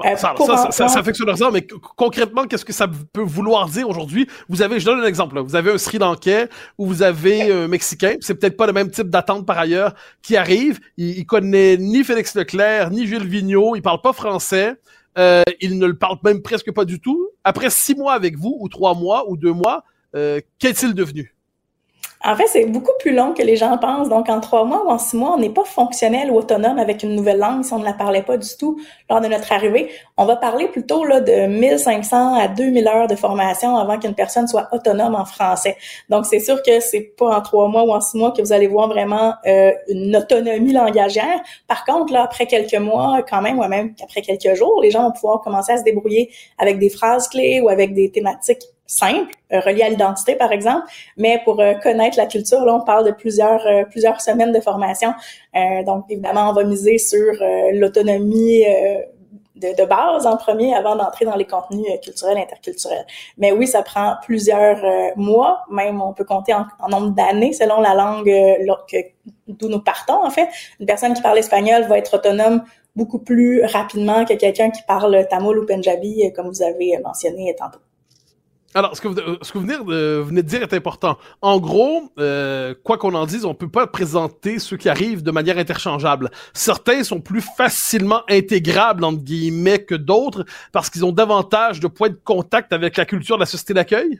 [0.03, 3.87] Euh, ça, ça, ça, ça, fait que mais concrètement, qu'est-ce que ça peut vouloir dire
[3.87, 4.27] aujourd'hui?
[4.49, 7.67] Vous avez, je donne un exemple, vous avez un Sri Lankais ou vous avez un
[7.67, 12.03] Mexicain, c'est peut-être pas le même type d'attente par ailleurs, qui arrive, il, connaît ni
[12.03, 14.75] Félix Leclerc, ni Gilles Vigneault, il parle pas français,
[15.17, 17.29] euh, il ne le parle même presque pas du tout.
[17.43, 19.83] Après six mois avec vous, ou trois mois, ou deux mois,
[20.15, 21.32] euh, qu'est-il devenu?
[22.25, 24.07] En fait, c'est beaucoup plus long que les gens pensent.
[24.07, 27.03] Donc, en trois mois ou en six mois, on n'est pas fonctionnel ou autonome avec
[27.03, 29.89] une nouvelle langue si on ne la parlait pas du tout lors de notre arrivée.
[30.15, 34.47] On va parler plutôt là, de 1500 à 2000 heures de formation avant qu'une personne
[34.47, 35.75] soit autonome en français.
[36.07, 38.53] Donc, c'est sûr que c'est pas en trois mois ou en six mois que vous
[38.53, 41.41] allez voir vraiment euh, une autonomie langagère.
[41.67, 45.03] Par contre, là, après quelques mois, quand même, ou même après quelques jours, les gens
[45.03, 49.31] vont pouvoir commencer à se débrouiller avec des phrases clés ou avec des thématiques simple,
[49.51, 50.85] euh, relié à l'identité par exemple,
[51.17, 54.59] mais pour euh, connaître la culture, là on parle de plusieurs euh, plusieurs semaines de
[54.59, 55.13] formation.
[55.85, 57.33] donc évidemment, on va miser sur
[57.73, 58.63] l'autonomie
[59.55, 63.05] de, de, base en premier avant d'entrer dans les contenus culturels interculturels.
[63.37, 64.81] Mais oui, ça prend plusieurs
[65.15, 68.31] mois, même on peut compter en, nombre d'années selon la langue
[69.47, 70.49] d'où nous partons en fait.
[70.79, 72.63] Une personne qui parle espagnol va être autonome
[72.95, 77.79] beaucoup plus rapidement que quelqu'un qui parle tamoul ou punjabi, comme vous avez mentionné tantôt.
[78.75, 81.17] Alors, ce que vous, ce que vous venez, de, venez, de, dire est important.
[81.41, 85.31] En gros, euh, quoi qu'on en dise, on peut pas présenter ceux qui arrivent de
[85.31, 86.31] manière interchangeable.
[86.53, 92.09] Certains sont plus facilement intégrables, entre guillemets, que d'autres parce qu'ils ont davantage de points
[92.09, 94.19] de contact avec la culture de la société d'accueil?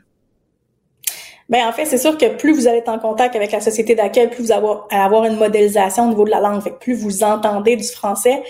[1.50, 3.96] Ben, en fait, c'est sûr que plus vous allez être en contact avec la société
[3.96, 6.62] d'accueil, plus vous allez avoir, une modélisation au niveau de la langue.
[6.62, 8.44] Fait plus vous entendez du français,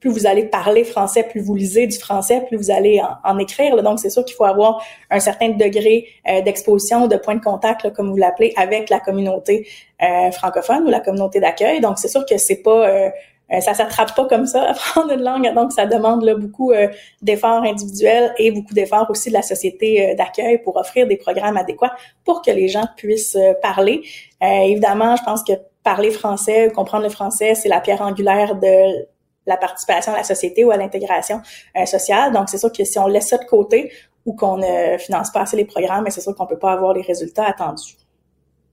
[0.00, 3.82] plus vous allez parler français, plus vous lisez du français, plus vous allez en, écrire.
[3.82, 7.92] Donc, c'est sûr qu'il faut avoir un certain degré euh, d'exposition, de point de contact,
[7.92, 9.66] comme vous l'appelez, avec la communauté
[10.02, 11.80] euh, francophone ou la communauté d'accueil.
[11.80, 13.10] Donc, c'est sûr que c'est pas euh,
[13.60, 15.52] ça s'attrape pas comme ça, apprendre une langue.
[15.54, 16.72] Donc, ça demande beaucoup
[17.20, 21.94] d'efforts individuels et beaucoup d'efforts aussi de la société d'accueil pour offrir des programmes adéquats
[22.24, 24.02] pour que les gens puissent parler.
[24.40, 29.06] évidemment, je pense que parler français, comprendre le français, c'est la pierre angulaire de
[29.46, 31.40] la participation à la société ou à l'intégration
[31.76, 32.32] euh, sociale.
[32.32, 33.92] Donc, c'est sûr que si on laisse ça de côté
[34.26, 37.02] ou qu'on ne finance pas assez les programmes, c'est sûr qu'on peut pas avoir les
[37.02, 37.96] résultats attendus.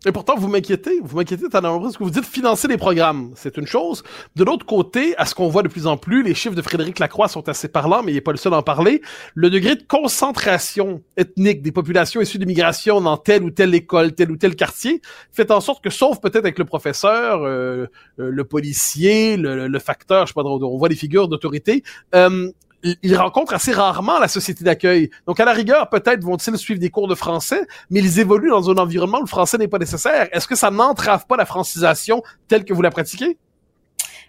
[0.05, 3.65] Et pourtant, vous m'inquiétez, vous m'inquiétez parce que vous dites financer les programmes, c'est une
[3.65, 4.03] chose.
[4.36, 6.99] De l'autre côté, à ce qu'on voit de plus en plus, les chiffres de Frédéric
[6.99, 9.01] Lacroix sont assez parlants, mais il n'est pas le seul à en parler.
[9.33, 14.29] Le degré de concentration ethnique des populations issues d'immigration dans telle ou telle école, tel
[14.29, 17.88] ou tel quartier, fait en sorte que, sauf peut-être avec le professeur, euh,
[18.19, 21.83] euh, le policier, le, facteur, je sais pas, on voit des figures d'autorité,
[22.13, 22.51] euh,
[22.83, 25.09] ils rencontrent assez rarement la société d'accueil.
[25.25, 28.69] Donc, à la rigueur, peut-être vont-ils suivre des cours de français, mais ils évoluent dans
[28.69, 30.27] un environnement où le français n'est pas nécessaire.
[30.31, 33.37] Est-ce que ça n'entrave pas la francisation telle que vous la pratiquez?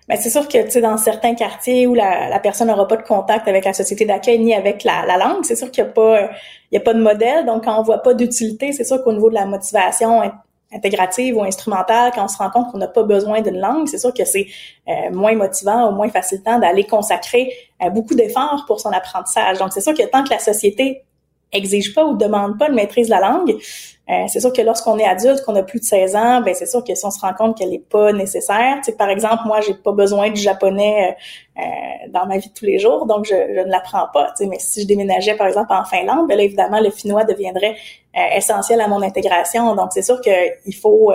[0.09, 3.03] Ben, c'est sûr que, tu sais, dans certains quartiers où la, personne n'aura pas de
[3.03, 6.31] contact avec la société d'accueil ni avec la, langue, c'est sûr qu'il n'y a pas,
[6.73, 7.45] il y a pas de modèle.
[7.45, 10.23] Donc, quand on voit pas d'utilité, c'est sûr qu'au niveau de la motivation,
[10.73, 13.99] intégrative ou instrumentale, quand on se rend compte qu'on n'a pas besoin d'une langue, c'est
[13.99, 14.47] sûr que c'est
[14.89, 17.53] euh, moins motivant ou moins facilitant d'aller consacrer
[17.83, 19.59] euh, beaucoup d'efforts pour son apprentissage.
[19.59, 21.05] Donc, c'est sûr que tant que la société
[21.53, 23.57] exige pas ou demande pas une maîtrise de la langue,
[24.11, 26.67] euh, c'est sûr que lorsqu'on est adulte, qu'on a plus de 16 ans, ben c'est
[26.67, 29.75] sûr que si on se rend compte qu'elle n'est pas nécessaire, par exemple, moi, j'ai
[29.75, 31.17] pas besoin du japonais
[31.59, 34.33] euh, euh, dans ma vie de tous les jours, donc je, je ne l'apprends pas.
[34.41, 37.77] Mais si je déménageais, par exemple, en Finlande, ben là, évidemment, le finnois deviendrait
[38.35, 39.75] essentiel à mon intégration.
[39.77, 41.13] Donc, c'est sûr qu'il faut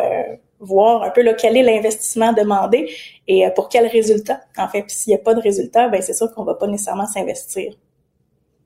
[0.60, 2.90] voir un peu là, quel est l'investissement demandé
[3.28, 4.42] et pour quel résultat.
[4.58, 7.08] En fait, s'il n'y a pas de résultat, ben c'est sûr qu'on va pas nécessairement
[7.08, 7.74] s'investir.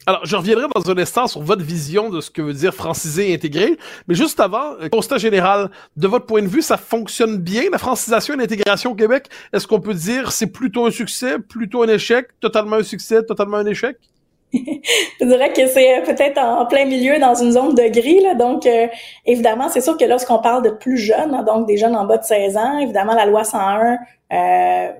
[0.09, 3.29] Alors, je reviendrai dans un instant sur votre vision de ce que veut dire franciser
[3.29, 3.77] et intégrer.
[4.07, 7.77] Mais juste avant, euh, constat général, de votre point de vue, ça fonctionne bien, la
[7.77, 9.25] francisation et l'intégration au Québec?
[9.51, 13.57] Est-ce qu'on peut dire c'est plutôt un succès, plutôt un échec, totalement un succès, totalement
[13.57, 13.97] un échec?
[14.53, 18.21] je dirais que c'est peut-être en plein milieu dans une zone de gris.
[18.21, 18.33] Là.
[18.33, 18.87] Donc, euh,
[19.25, 22.17] évidemment, c'est sûr que lorsqu'on parle de plus jeunes, hein, donc des jeunes en bas
[22.17, 23.97] de 16 ans, évidemment, la loi 101
[24.31, 24.91] euh,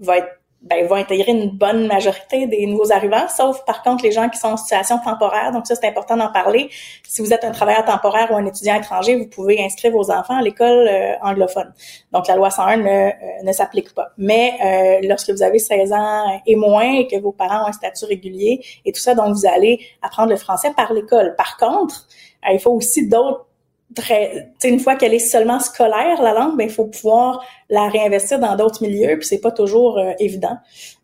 [0.00, 4.12] va être ben, va intégrer une bonne majorité des nouveaux arrivants, sauf par contre les
[4.12, 5.50] gens qui sont en situation temporaire.
[5.52, 6.70] Donc ça, c'est important d'en parler.
[7.02, 10.36] Si vous êtes un travailleur temporaire ou un étudiant étranger, vous pouvez inscrire vos enfants
[10.36, 11.72] à l'école euh, anglophone.
[12.12, 13.10] Donc la loi 101 ne, euh,
[13.42, 14.10] ne s'applique pas.
[14.18, 17.72] Mais euh, lorsque vous avez 16 ans et moins et que vos parents ont un
[17.72, 21.34] statut régulier et tout ça, donc vous allez apprendre le français par l'école.
[21.36, 22.06] Par contre,
[22.48, 23.46] il faut aussi d'autres
[23.94, 28.38] très, une fois qu'elle est seulement scolaire, la langue, ben, il faut pouvoir la réinvestir
[28.38, 30.56] dans d'autres milieux, puis c'est pas toujours euh, évident.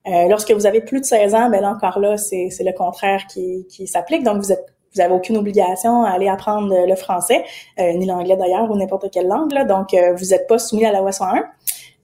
[0.07, 3.27] Euh, lorsque vous avez plus de 16 ans, ben là encore là, c'est, le contraire
[3.27, 4.23] qui, qui s'applique.
[4.23, 7.45] Donc vous êtes vous avez aucune obligation à aller apprendre le français,
[7.79, 9.53] euh, ni l'anglais d'ailleurs, ou n'importe quelle langue.
[9.53, 9.65] Là.
[9.65, 11.45] Donc, vous n'êtes pas soumis à la loi 101.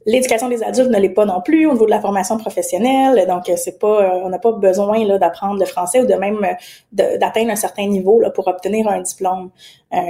[0.06, 3.48] L'éducation des adultes ne l'est pas non plus au niveau de la formation professionnelle, donc
[3.48, 6.44] euh, c'est pas, euh, on n'a pas besoin là d'apprendre le français ou de même
[6.44, 9.50] euh, d'atteindre un certain niveau là pour obtenir un diplôme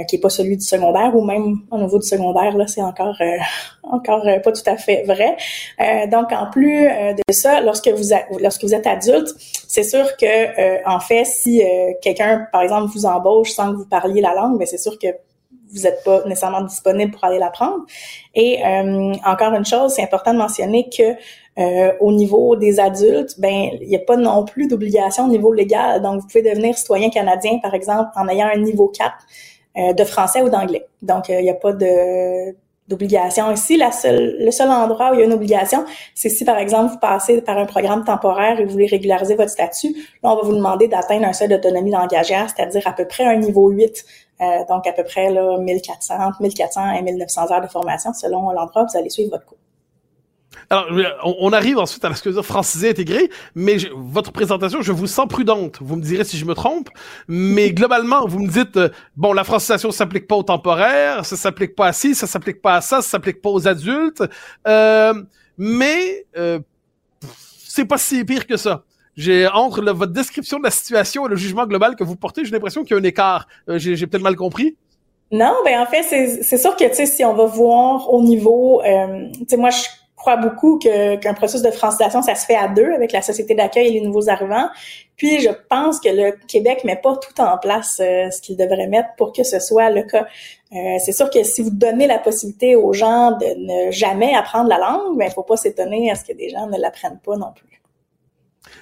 [0.07, 3.21] qui est pas celui du secondaire ou même au niveau du secondaire là c'est encore
[3.83, 5.37] encore pas tout à fait vrai.
[6.07, 9.29] donc en plus de ça, lorsque vous lorsque vous êtes adulte,
[9.67, 11.61] c'est sûr que en fait si
[12.01, 15.09] quelqu'un par exemple vous embauche sans que vous parliez la langue, ben c'est sûr que
[15.75, 17.85] vous n'êtes pas nécessairement disponible pour aller l'apprendre.
[18.33, 21.15] Et euh, encore une chose, c'est important de mentionner que
[21.57, 25.53] euh, au niveau des adultes, ben il n'y a pas non plus d'obligation au niveau
[25.53, 26.01] légal.
[26.01, 29.13] Donc, vous pouvez devenir citoyen canadien, par exemple, en ayant un niveau 4
[29.77, 30.85] euh, de français ou d'anglais.
[31.01, 32.55] Donc, il n'y a pas de
[32.87, 33.77] d'obligation ici.
[33.77, 36.93] La seule, le seul endroit où il y a une obligation, c'est si, par exemple,
[36.93, 39.95] vous passez par un programme temporaire et vous voulez régulariser votre statut.
[40.23, 43.37] Là, on va vous demander d'atteindre un seuil d'autonomie langagière, c'est-à-dire à peu près un
[43.37, 44.05] niveau 8
[44.41, 48.83] euh, donc à peu près là, 1400, 1400 et 1900 heures de formation selon l'endroit
[48.83, 49.57] où vous allez suivre votre cours.
[50.69, 50.87] Alors,
[51.23, 55.77] on arrive ensuite à ce que francisé intégré, mais votre présentation, je vous sens prudente.
[55.81, 56.89] Vous me direz si je me trompe,
[57.27, 61.75] mais globalement, vous me dites euh, bon, la francisation s'applique pas aux temporaires, ça s'applique
[61.75, 64.23] pas à ci, ça s'applique pas à ça, ça s'applique pas aux adultes,
[64.67, 65.13] euh,
[65.57, 66.59] mais euh,
[67.67, 68.83] c'est pas si pire que ça
[69.15, 72.51] j'ai entre votre description de la situation et le jugement global que vous portez, j'ai
[72.51, 73.47] l'impression qu'il y a un écart.
[73.69, 74.75] Euh, j'ai, peut-être mal compris.
[75.31, 79.69] Non, ben en fait, c'est, sûr que si on va voir au niveau, euh, moi
[79.71, 79.87] je
[80.25, 83.87] crois beaucoup qu'un processus de francisation, ça se fait à deux avec la société d'accueil
[83.87, 84.69] et les nouveaux arrivants.
[85.17, 88.87] Puis je pense que le Québec met pas tout en place euh, ce qu'il devrait
[88.87, 90.25] mettre pour que ce soit le cas.
[90.73, 93.45] Euh, c'est sûr que si vous donnez la possibilité aux gens de
[93.87, 96.77] ne jamais apprendre la langue, ben faut pas s'étonner à ce que des gens ne
[96.79, 97.74] l'apprennent pas non plus.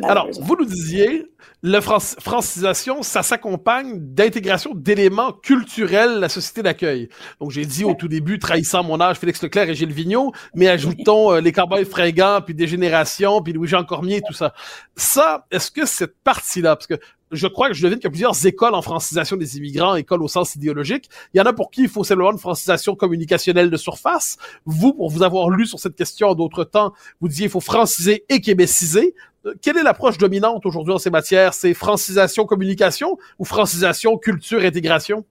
[0.02, 1.26] Alors, vous nous disiez,
[1.62, 7.10] la francisation, ça s'accompagne d'intégration d'éléments culturels de la société d'accueil.
[7.40, 10.68] Donc, j'ai dit au tout début, trahissant mon âge, Félix Leclerc et Gilles Vigneault, mais
[10.68, 14.54] ajoutons euh, les cowboys fringants, puis des générations, puis Louis-Jean Cormier, tout ça.
[14.96, 17.00] Ça, est-ce que cette partie-là, parce que
[17.34, 20.22] je crois que je devine qu'il y a plusieurs écoles en francisation des immigrants, écoles
[20.22, 21.10] au sens idéologique.
[21.34, 24.38] Il y en a pour qui il faut simplement une francisation communicationnelle de surface.
[24.66, 27.60] Vous, pour vous avoir lu sur cette question en d'autres temps, vous disiez il faut
[27.60, 29.16] franciser et québéciser.
[29.46, 31.54] Euh, quelle est l'approche dominante aujourd'hui en ces matières?
[31.54, 35.24] C'est francisation communication ou francisation culture intégration?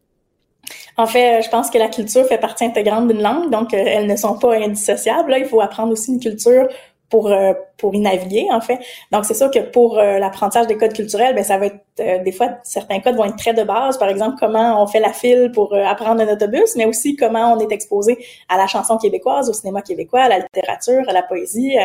[0.96, 4.07] En fait, je pense que la culture fait partie intégrante d'une langue, donc euh, elles
[4.07, 5.31] ne sont pas indissociables.
[5.31, 6.68] Là, il faut apprendre aussi une culture
[7.12, 8.79] pour euh, pour y naviguer en fait.
[9.12, 12.22] Donc c'est sûr que pour euh, l'apprentissage des codes culturels, ben ça va être euh,
[12.22, 15.12] des fois certains codes vont être très de base, par exemple comment on fait la
[15.12, 18.16] file pour apprendre un autobus, mais aussi comment on est exposé
[18.48, 21.77] à la chanson québécoise, au cinéma québécois, à la littérature, à la poésie,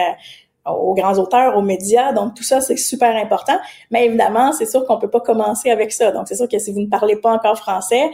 [0.68, 2.14] aux grands auteurs, aux médias.
[2.14, 3.58] Donc tout ça c'est super important.
[3.92, 6.12] Mais évidemment c'est sûr qu'on peut pas commencer avec ça.
[6.12, 8.10] Donc c'est sûr que si vous ne parlez pas encore français,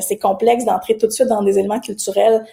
[0.00, 2.44] c'est complexe d'entrer tout de suite dans des éléments culturels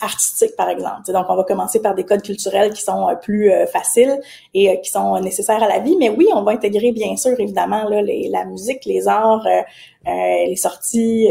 [0.00, 1.10] artistique, par exemple.
[1.12, 4.20] donc, on va commencer par des codes culturels qui sont euh, plus euh, faciles
[4.54, 5.96] et euh, qui sont nécessaires à la vie.
[5.98, 9.46] Mais oui, on va intégrer, bien sûr, évidemment, là, la musique, les arts,
[10.04, 11.28] les sorties,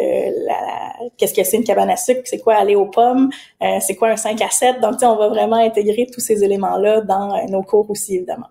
[1.18, 3.30] qu'est-ce que c'est une cabane à sucre, c'est quoi aller aux pommes,
[3.80, 4.82] c'est quoi un 5 à 7.
[4.82, 8.48] Donc, on va vraiment intégrer tous ces éléments-là dans nos cours aussi, évidemment.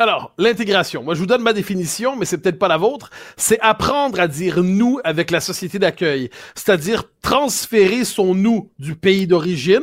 [0.00, 1.02] Alors, l'intégration.
[1.02, 3.10] Moi, je vous donne ma définition, mais c'est peut-être pas la vôtre.
[3.36, 6.30] C'est apprendre à dire nous avec la société d'accueil.
[6.54, 9.82] C'est-à-dire transférer son nous du pays d'origine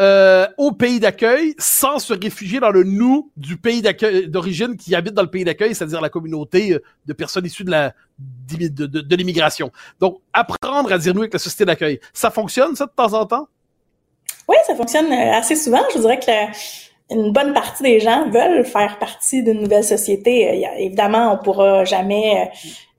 [0.00, 4.94] euh, au pays d'accueil sans se réfugier dans le nous du pays d'accueil d'origine qui
[4.94, 8.86] habite dans le pays d'accueil, c'est-à-dire la communauté euh, de personnes issues de la de,
[8.86, 9.70] de l'immigration.
[10.00, 12.00] Donc, apprendre à dire nous avec la société d'accueil.
[12.14, 13.48] Ça fonctionne, ça, de temps en temps?
[14.48, 15.82] Oui, ça fonctionne euh, assez souvent.
[15.92, 16.24] Je voudrais que
[17.10, 20.64] une bonne partie des gens veulent faire partie d'une nouvelle société.
[20.64, 22.50] Euh, évidemment, on pourra jamais.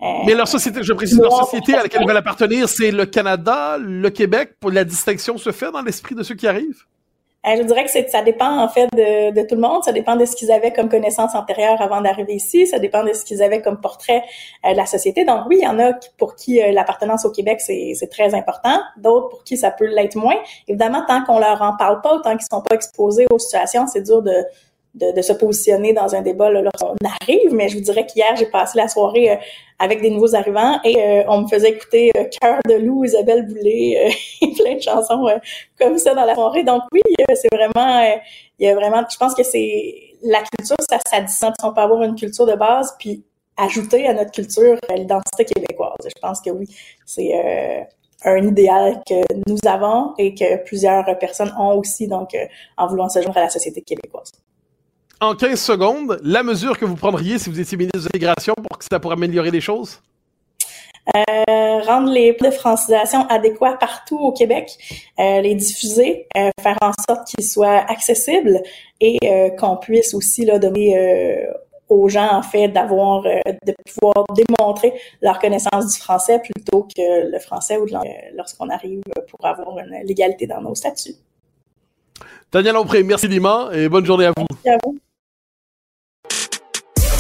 [0.02, 3.06] Euh, Mais leur société, je précise, leur société à laquelle ils veulent appartenir, c'est le
[3.06, 4.56] Canada, le Québec.
[4.60, 6.84] Pour la distinction se fait dans l'esprit de ceux qui arrivent?
[7.46, 9.84] Euh, je dirais que ça dépend en fait de, tout le monde.
[9.84, 12.66] Ça dépend de ce qu'ils avaient comme connaissance antérieure avant d'arriver ici.
[12.68, 14.24] Ça dépend de ce qu'ils avaient comme portrait
[14.66, 15.26] euh, de la société.
[15.26, 18.80] Donc oui, il y en a pour qui euh, l'appartenance au Québec c'est très important.
[18.98, 20.38] D'autres pour qui ça peut l'être moins.
[20.68, 24.02] Évidemment, tant qu'on leur en parle pas, tant qu'ils sont pas exposés aux situations, c'est
[24.02, 24.34] dur de
[24.96, 27.54] de, de, se positionner dans un débat lorsqu'on arrive.
[27.54, 29.36] Mais je vous dirais qu'hier, j'ai passé la soirée euh,
[29.80, 33.46] avec des nouveaux arrivants et euh, on me faisait écouter euh, Cœur de loup, Isabelle
[33.48, 35.28] Boulay et plein de chansons
[35.80, 36.64] comme ça dans la soirée.
[36.64, 37.02] Donc oui,
[37.34, 38.02] c'est vraiment,
[38.60, 41.54] il y a vraiment, je pense que c'est la culture, ça s'additionne.
[41.64, 43.24] On peut avoir une culture de base puis
[43.58, 45.98] ajouter à notre culture l'identité québécoise.
[46.04, 46.66] Je pense que oui,
[47.06, 47.88] c'est
[48.26, 49.16] un idéal que
[49.48, 52.30] nous avons et que plusieurs personnes ont aussi, donc
[52.78, 54.32] en voulant se joindre à la société québécoise
[55.24, 58.78] en 15 secondes, la mesure que vous prendriez si vous étiez ministre de l'Immigration pour
[58.78, 60.02] que ça pourrait améliorer les choses?
[61.16, 64.72] Euh, rendre les de francisation adéquats partout au Québec,
[65.20, 68.62] euh, les diffuser, euh, faire en sorte qu'ils soient accessibles
[69.02, 69.18] et
[69.60, 71.46] qu'on puisse aussi là, donner
[71.90, 77.40] aux gens en fait d'avoir de pouvoir démontrer leur connaissance du français plutôt que le
[77.40, 77.86] français ou
[78.34, 81.16] lorsqu'on arrive pour avoir une légalité dans nos statuts.
[82.50, 84.46] Daniel Ompré, merci Lima et bonne journée à vous.
[84.50, 84.98] Merci à vous.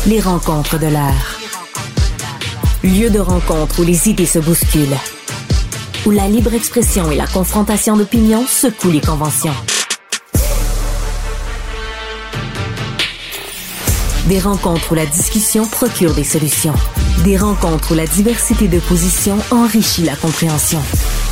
[0.06, 1.39] Les rencontres de l'art.
[2.84, 4.97] Lieu de rencontre où les idées se bousculent.
[6.06, 9.54] Où la libre expression et la confrontation d'opinions secouent les conventions.
[14.28, 16.76] Des rencontres où la discussion procure des solutions.
[17.24, 20.82] Des rencontres où la diversité de positions enrichit la compréhension.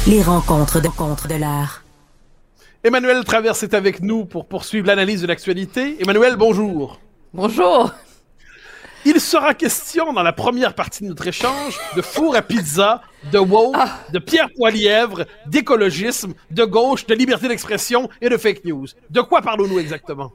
[0.07, 1.84] Les rencontres de contre de l'art.
[2.86, 5.97] Emmanuel Traverse est avec nous pour poursuivre l'analyse de l'actualité.
[5.99, 7.01] Emmanuel, bonjour.
[7.34, 7.91] Bonjour.
[9.04, 13.39] Il sera question dans la première partie de notre échange de four à pizza, de
[13.39, 13.99] woke, ah.
[14.12, 18.86] de Pierre Poilièvre, d'écologisme, de gauche, de liberté d'expression et de fake news.
[19.10, 20.32] De quoi parlons-nous exactement?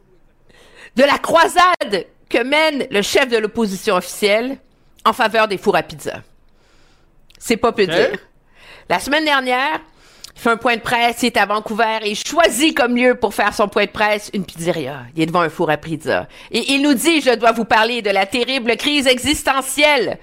[0.97, 4.59] De la croisade que mène le chef de l'opposition officielle
[5.05, 6.23] en faveur des fours à pizza.
[7.39, 8.19] C'est pas peu dire.
[8.89, 9.81] La semaine dernière,
[10.37, 13.14] il fait un point de presse, il est à Vancouver et il choisit comme lieu
[13.14, 14.99] pour faire son point de presse une pizzeria.
[15.16, 16.28] Il est devant un four à pizza.
[16.51, 20.18] Et il nous dit, je dois vous parler de la terrible crise existentielle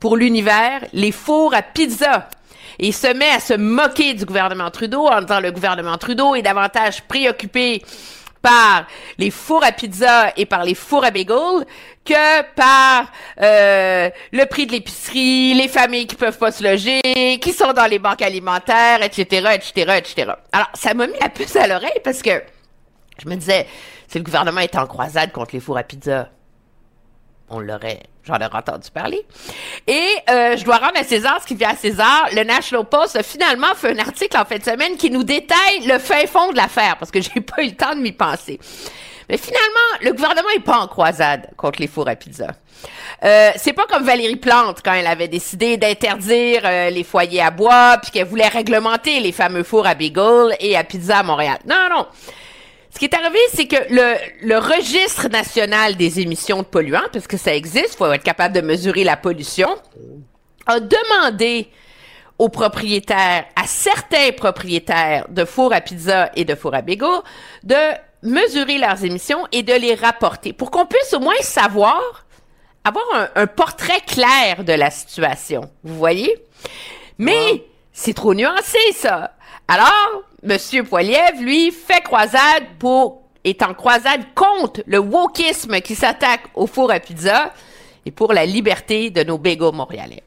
[0.00, 2.30] pour l'univers, les fours à pizza.
[2.78, 6.42] Il se met à se moquer du gouvernement Trudeau en disant le gouvernement Trudeau est
[6.42, 7.82] davantage préoccupé
[8.42, 8.86] par
[9.18, 11.66] les fours à pizza et par les fours à bagel
[12.04, 17.52] que par euh, le prix de l'épicerie, les familles qui peuvent pas se loger, qui
[17.52, 20.32] sont dans les banques alimentaires, etc., etc., etc.
[20.52, 22.42] Alors, ça m'a mis la puce à l'oreille parce que
[23.22, 23.66] je me disais,
[24.06, 26.30] si le gouvernement est en croisade contre les fours à pizza,
[27.50, 29.24] on l'aurait, j'en aurais entendu parler.
[29.86, 32.28] Et euh, je dois rendre à César ce qui vient à César.
[32.32, 35.86] Le National Post a finalement fait un article en fin de semaine qui nous détaille
[35.86, 38.58] le fin fond de l'affaire parce que j'ai pas eu le temps de m'y penser.
[39.28, 42.48] Mais finalement, le gouvernement est pas en croisade contre les fours à pizza.
[43.24, 47.50] Euh, c'est pas comme Valérie Plante quand elle avait décidé d'interdire euh, les foyers à
[47.50, 51.58] bois puis qu'elle voulait réglementer les fameux fours à bagel et à pizza à Montréal.
[51.66, 52.06] Non, non.
[52.90, 57.26] Ce qui est arrivé, c'est que le, le registre national des émissions de polluants, parce
[57.26, 59.68] que ça existe, faut être capable de mesurer la pollution,
[60.66, 61.68] a demandé
[62.38, 67.20] aux propriétaires, à certains propriétaires de fours à pizza et de fours à bagel,
[67.64, 67.74] de
[68.22, 72.00] mesurer leurs émissions et de les rapporter pour qu'on puisse au moins savoir,
[72.84, 75.70] avoir un, portrait clair de la situation.
[75.82, 76.42] Vous voyez?
[77.18, 79.32] Mais c'est trop nuancé, ça.
[79.66, 86.44] Alors, Monsieur Poiliev, lui, fait croisade pour, est en croisade contre le wokisme qui s'attaque
[86.54, 87.52] au four à pizza
[88.06, 90.22] et pour la liberté de nos bégos montréalais.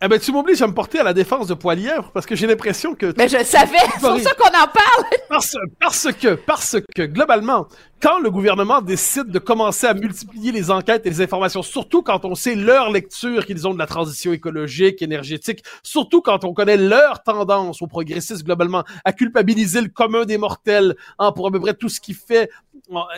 [0.00, 2.46] Eh ben, tu m'obliges à me porter à la défense de Poilièvre parce que j'ai
[2.46, 3.12] l'impression que.
[3.16, 5.04] Mais je savais, c'est pour ça qu'on en parle.
[5.28, 7.68] Parce, parce que, parce que, globalement,
[8.00, 12.24] quand le gouvernement décide de commencer à multiplier les enquêtes et les informations, surtout quand
[12.24, 16.78] on sait leur lecture qu'ils ont de la transition écologique, énergétique, surtout quand on connaît
[16.78, 21.60] leur tendance aux progressistes globalement à culpabiliser le commun des mortels hein, pour à peu
[21.60, 22.50] près tout ce qui fait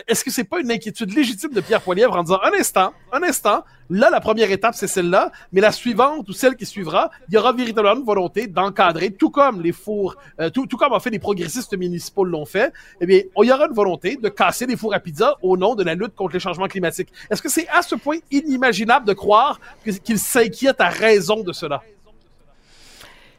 [0.07, 3.23] est-ce que c'est pas une inquiétude légitime de Pierre Poilievre en disant un instant, un
[3.23, 7.35] instant, là la première étape c'est celle-là, mais la suivante ou celle qui suivra, il
[7.35, 11.09] y aura véritablement une volonté d'encadrer, tout comme les fours, euh, tout, comme en fait
[11.09, 14.75] les progressistes municipaux l'ont fait, eh bien il y aura une volonté de casser les
[14.75, 17.09] fours à pizza au nom de la lutte contre les changements climatiques.
[17.29, 19.59] Est-ce que c'est à ce point inimaginable de croire
[20.03, 21.81] qu'il s'inquiète à raison de cela?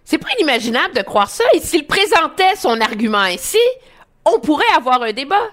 [0.05, 1.45] C'est pas inimaginable de croire ça.
[1.55, 3.59] Et s'il présentait son argument ainsi,
[4.25, 5.49] on pourrait avoir un débat.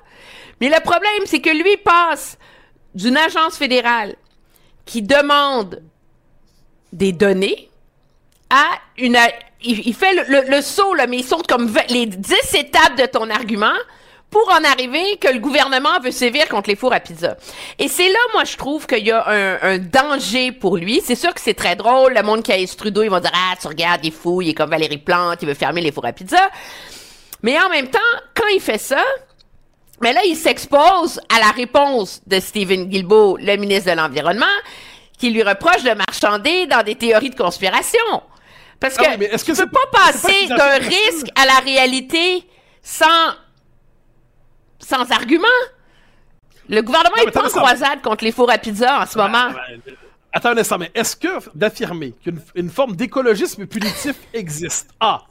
[0.62, 2.38] Mais le problème, c'est que lui passe
[2.96, 4.16] d'une agence fédérale
[4.86, 5.82] qui demande
[6.92, 7.70] des données
[8.50, 8.66] à
[8.98, 9.18] une...
[9.62, 13.76] Il, fait le, saut, là, mais il saute comme les 10 étapes de ton argument
[14.30, 17.36] pour en arriver que le gouvernement veut sévir contre les fours à pizza.
[17.78, 21.02] Et c'est là, moi, je trouve qu'il y a un, danger pour lui.
[21.04, 22.14] C'est sûr que c'est très drôle.
[22.14, 24.50] Le monde qui a Trudeau, ils vont dire, ah, tu regardes, il est fou, il
[24.50, 26.50] est comme Valérie Plante, il veut fermer les fours à pizza.
[27.42, 28.00] Mais en même temps,
[28.36, 29.04] quand il fait ça,
[30.02, 34.46] mais là, il s'expose à la réponse de Stephen Guilbeault, le ministre de l'Environnement,
[35.18, 38.24] qui lui reproche de marchander dans des théories de conspiration.
[38.80, 42.46] Parce que, tu est-ce que peux pas passer d'un risque à la réalité
[42.82, 43.06] sans,
[44.80, 45.48] sans argument?
[46.70, 49.50] Le gouvernement est pas en croisade contre les fours à pizza en ce moment.
[50.32, 55.24] Attends un instant, mais est-ce que d'affirmer qu'une forme d'écologisme punitif existe, A,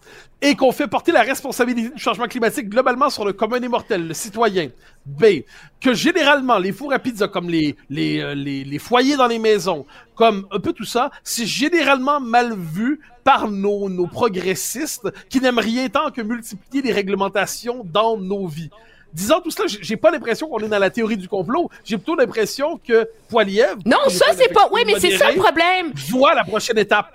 [0.42, 4.08] et qu'on fait porter la responsabilité du changement climatique globalement sur le commun des mortels,
[4.08, 4.70] le citoyen,
[5.06, 5.42] B,
[5.80, 9.38] que généralement les fours à pizza, comme les, les, euh, les, les foyers dans les
[9.38, 9.86] maisons,
[10.16, 15.60] comme un peu tout ça, c'est généralement mal vu par nos, nos progressistes qui n'aiment
[15.60, 18.70] rien tant que multiplier les réglementations dans nos vies
[19.12, 21.70] disons tout cela, j'ai pas l'impression qu'on est dans la théorie du complot.
[21.84, 23.76] J'ai plutôt l'impression que Poiliev.
[23.84, 24.68] Non, ça, c'est pas.
[24.70, 25.92] Oui, mais c'est ça le problème.
[26.10, 27.14] Voit la prochaine étape.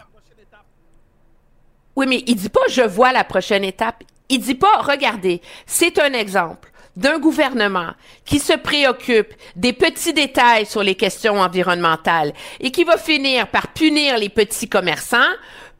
[1.95, 4.03] Oui, mais il dit pas je vois la prochaine étape.
[4.29, 7.91] Il dit pas regardez, c'est un exemple d'un gouvernement
[8.25, 13.69] qui se préoccupe des petits détails sur les questions environnementales et qui va finir par
[13.69, 15.17] punir les petits commerçants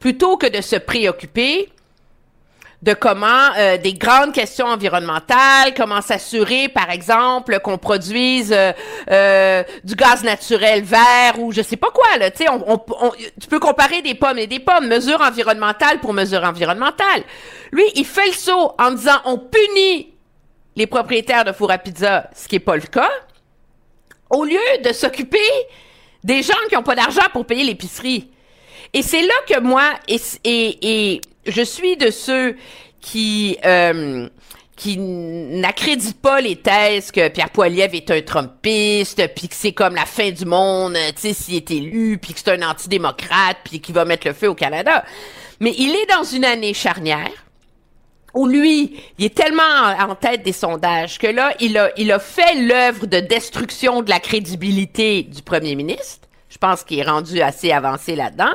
[0.00, 1.68] plutôt que de se préoccuper
[2.84, 8.72] de comment euh, des grandes questions environnementales, comment s'assurer, par exemple, qu'on produise euh,
[9.10, 12.30] euh, du gaz naturel vert ou je sais pas quoi là.
[12.30, 12.78] Tu sais, on,
[13.40, 17.22] tu peux comparer des pommes et des pommes, mesure environnementale pour mesure environnementale.
[17.72, 20.12] Lui, il fait le saut en disant on punit
[20.76, 23.10] les propriétaires de four à pizza, ce qui est pas le cas,
[24.28, 25.38] au lieu de s'occuper
[26.22, 28.30] des gens qui ont pas d'argent pour payer l'épicerie.
[28.92, 32.56] Et c'est là que moi et, et je suis de ceux
[33.00, 34.28] qui euh,
[34.76, 39.94] qui n'accréditent pas les thèses que Pierre Poilievre est un Trumpiste, puis que c'est comme
[39.94, 43.80] la fin du monde, tu sais, s'il est élu, puis que c'est un antidémocrate, puis
[43.80, 45.04] qu'il va mettre le feu au Canada.
[45.60, 47.30] Mais il est dans une année charnière
[48.34, 52.18] où lui, il est tellement en tête des sondages que là, il a, il a
[52.18, 56.26] fait l'œuvre de destruction de la crédibilité du premier ministre.
[56.48, 58.52] Je pense qu'il est rendu assez avancé là-dedans.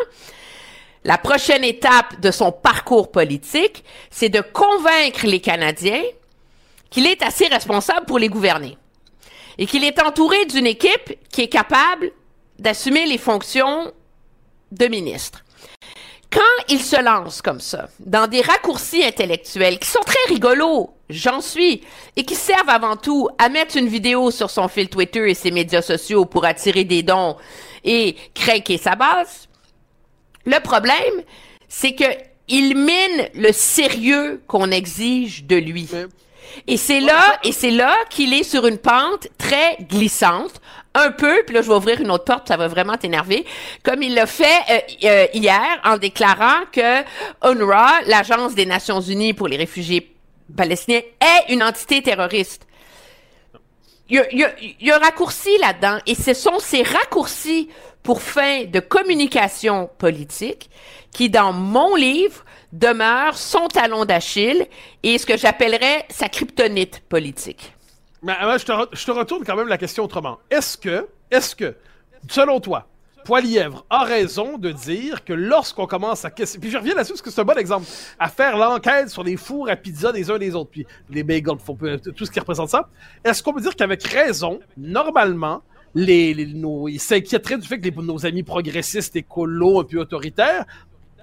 [1.03, 6.03] La prochaine étape de son parcours politique, c'est de convaincre les Canadiens
[6.89, 8.77] qu'il est assez responsable pour les gouverner
[9.57, 12.11] et qu'il est entouré d'une équipe qui est capable
[12.57, 13.91] d'assumer les fonctions
[14.71, 15.43] de ministre.
[16.31, 21.41] Quand il se lance comme ça, dans des raccourcis intellectuels qui sont très rigolos, j'en
[21.41, 21.81] suis,
[22.15, 25.49] et qui servent avant tout à mettre une vidéo sur son fil Twitter et ses
[25.49, 27.35] médias sociaux pour attirer des dons
[27.83, 29.48] et craquer sa base,
[30.49, 31.23] le problème,
[31.67, 32.05] c'est que
[32.47, 35.87] il mine le sérieux qu'on exige de lui.
[36.67, 40.59] Et c'est là, et c'est là qu'il est sur une pente très glissante,
[40.95, 43.45] un peu, puis là je vais ouvrir une autre porte, ça va vraiment t'énerver,
[43.83, 47.01] comme il l'a fait euh, euh, hier en déclarant que
[47.43, 50.11] UNRWA, l'agence des Nations Unies pour les réfugiés
[50.57, 52.65] palestiniens, est une entité terroriste.
[54.09, 57.69] Il y a, il y a un raccourci là-dedans, et ce sont ces raccourcis
[58.03, 60.69] pour fin de communication politique
[61.11, 64.67] qui, dans mon livre, demeure son talon d'Achille
[65.03, 67.73] et ce que j'appellerais sa kryptonite politique.
[68.21, 70.39] Mais je, te je, te retourne quand même la question autrement.
[70.49, 71.75] Est-ce que, est-ce que,
[72.27, 72.85] selon toi,
[73.23, 76.29] Poilièvre a raison de dire que lorsqu'on commence à...
[76.29, 77.85] Puis je reviens là-dessus parce que c'est un bon exemple.
[78.17, 81.57] À faire l'enquête sur les fours à pizza des uns des autres, puis les bagels,
[82.15, 82.89] tout ce qui représente ça.
[83.23, 85.61] Est-ce qu'on peut dire qu'avec raison, normalement,
[85.95, 90.65] les, les nos, ils s'inquiéteraient du fait que nos amis progressistes, écolos, un peu autoritaires,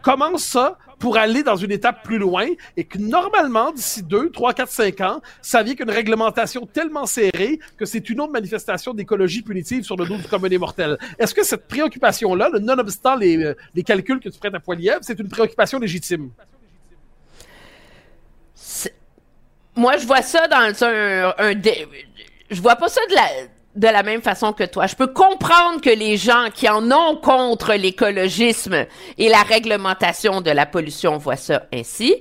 [0.02, 2.46] commencent ça pour aller dans une étape plus loin
[2.76, 7.58] et que normalement, d'ici 2, 3, 4, 5 ans, ça vient qu'une réglementation tellement serrée
[7.76, 10.96] que c'est une autre manifestation d'écologie punitive sur le dos du commun des mortels.
[11.18, 15.28] Est-ce que cette préoccupation-là, nonobstant les, les calculs que tu prêtes à Poilievre, c'est une
[15.28, 16.30] préoccupation légitime?
[19.74, 21.62] Moi, je vois ça dans un, un,
[22.50, 23.28] je vois pas ça de la
[23.76, 24.86] de la même façon que toi.
[24.86, 28.86] Je peux comprendre que les gens qui en ont contre l'écologisme
[29.18, 32.16] et la réglementation de la pollution voient ça ainsi.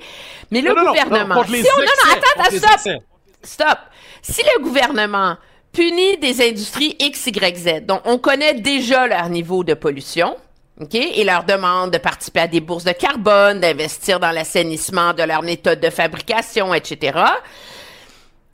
[0.51, 1.43] Mais le gouvernement...
[1.45, 2.93] si on, non, non, attends, stop!
[3.41, 3.77] Stop!
[4.21, 5.37] Si le gouvernement
[5.71, 10.35] punit des industries X, Y, Z, dont on connaît déjà leur niveau de pollution,
[10.81, 10.95] OK?
[10.95, 15.41] Et leur demande de participer à des bourses de carbone, d'investir dans l'assainissement de leur
[15.41, 17.17] méthode de fabrication, etc.,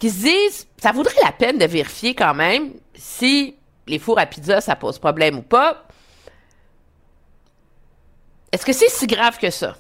[0.01, 3.55] qui se disent, ça vaudrait la peine de vérifier quand même si
[3.87, 5.85] les fours à pizza, ça pose problème ou pas.
[8.51, 9.77] Est-ce que c'est si grave que ça?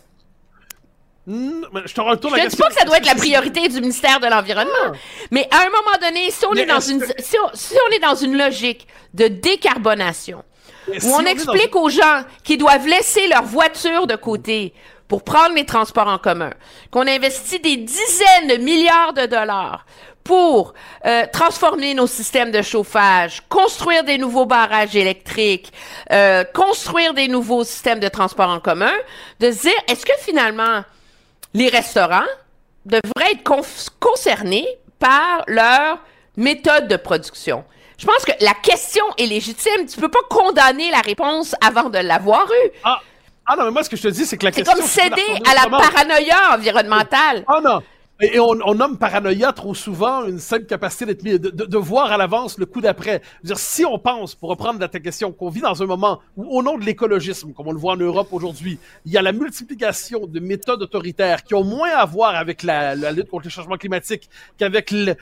[1.27, 4.19] Mais je te retourne Je dis pas que ça doit être la priorité du ministère
[4.19, 4.91] de l'Environnement,
[5.29, 7.75] mais à un moment donné, si on, Mais est dans une, que- si, on, si
[7.89, 10.43] on est dans une logique de décarbonation,
[10.87, 14.73] Mais où si on dans- explique aux gens qui doivent laisser leur voiture de côté
[15.07, 16.51] pour prendre les transports en commun,
[16.89, 19.85] qu'on investit des dizaines de milliards de dollars
[20.23, 20.73] pour
[21.05, 25.71] euh, transformer nos systèmes de chauffage, construire des nouveaux barrages électriques,
[26.11, 28.93] euh, construire des nouveaux systèmes de transport en commun,
[29.39, 30.83] de se dire, est-ce que finalement,
[31.53, 32.21] les restaurants
[32.85, 33.43] devraient être
[33.99, 34.67] concernés
[34.99, 35.99] par leur
[36.37, 37.63] méthode de production?
[37.97, 39.85] Je pense que la question est légitime.
[39.87, 42.71] Tu peux pas condamner la réponse avant de l'avoir eue.
[42.83, 42.99] Ah,
[43.45, 44.73] ah non, mais moi, ce que je te dis, c'est que la C'est question.
[44.73, 47.43] comme tu peux céder à la paranoïa environnementale.
[47.47, 47.81] Ah non.
[48.21, 51.65] Et, et on, on nomme paranoïa trop souvent une simple capacité d'être mis, de, de,
[51.65, 53.21] de voir à l'avance le coup d'après.
[53.43, 56.63] Dire, si on pense, pour reprendre ta question, qu'on vit dans un moment où, au
[56.63, 60.27] nom de l'écologisme, comme on le voit en Europe aujourd'hui, il y a la multiplication
[60.27, 63.77] de méthodes autoritaires qui ont moins à voir avec la, la lutte contre le changement
[63.77, 65.15] climatique qu'avec le-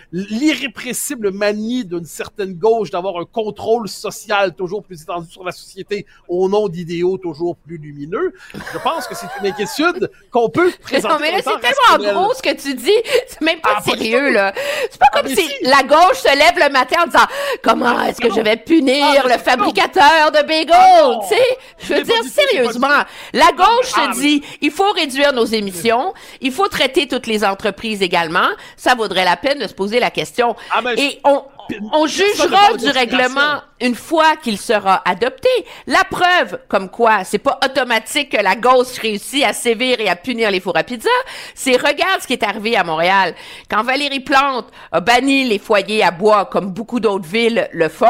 [0.50, 6.06] l'irrépressible manie d'une certaine gauche d'avoir un contrôle social toujours plus étendu sur la société
[6.28, 8.34] au nom d'idéaux toujours plus lumineux.
[8.54, 11.14] Je pense que c'est une inquiétude qu'on peut présenter.
[11.14, 11.60] Non, mais là, c'est
[11.98, 12.89] tellement gros ce que tu dis.
[13.28, 14.54] C'est même pas Ah, sérieux, là.
[14.90, 15.54] C'est pas comme mais si, si.
[15.64, 17.26] la gauche se lève le matin en disant
[17.64, 18.36] Comment est-ce que non.
[18.36, 20.70] je vais punir Ah, le fabricateur de bagels?
[20.74, 25.34] Ah, tu sais, je veux dire, sérieusement, la gauche Ah, se dit il faut réduire
[25.34, 28.48] nos émissions, il faut traiter toutes les entreprises également.
[28.78, 30.56] Ça vaudrait la peine de se poser la question.
[30.74, 31.44] Ah, ben, Et on,
[31.92, 35.50] on jugera du règlement une fois qu'il sera adopté.
[35.88, 40.16] La preuve, comme quoi, c'est pas automatique que la gauche réussit à sévir et à
[40.16, 41.10] punir les fours à pizza.
[41.56, 43.36] C'est regarde ce qui est arrivé à Montréal.
[43.70, 48.08] Quand Valérie Plante a banni les foyers à bois, comme beaucoup d'autres villes le font,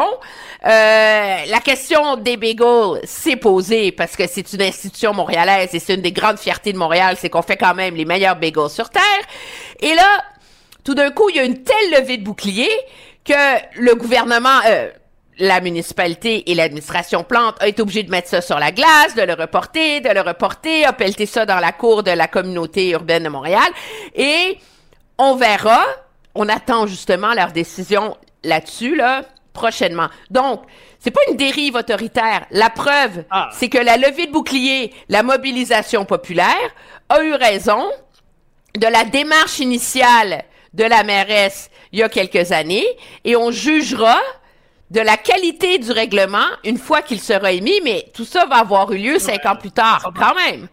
[0.66, 5.94] euh, la question des bagels s'est posée parce que c'est une institution montréalaise et c'est
[5.94, 8.90] une des grandes fiertés de Montréal, c'est qu'on fait quand même les meilleurs bagels sur
[8.90, 9.02] Terre.
[9.80, 10.24] Et là,
[10.84, 12.70] tout d'un coup, il y a une telle levée de bouclier
[13.24, 14.90] que le gouvernement, euh,
[15.38, 19.22] la municipalité et l'administration Plante a été obligé de mettre ça sur la glace, de
[19.22, 23.24] le reporter, de le reporter, a pelleté ça dans la cour de la communauté urbaine
[23.24, 23.68] de Montréal.
[24.14, 24.58] Et
[25.18, 25.82] on verra,
[26.34, 30.08] on attend justement leur décision là-dessus, là, prochainement.
[30.30, 30.62] Donc,
[30.98, 32.46] c'est pas une dérive autoritaire.
[32.50, 33.48] La preuve, Ah.
[33.52, 36.54] c'est que la levée de bouclier, la mobilisation populaire
[37.08, 37.90] a eu raison
[38.76, 42.86] de la démarche initiale de la mairesse il y a quelques années
[43.24, 44.18] et on jugera
[44.90, 48.90] de la qualité du règlement une fois qu'il sera émis, mais tout ça va avoir
[48.92, 50.66] eu lieu cinq ans plus tard, quand même.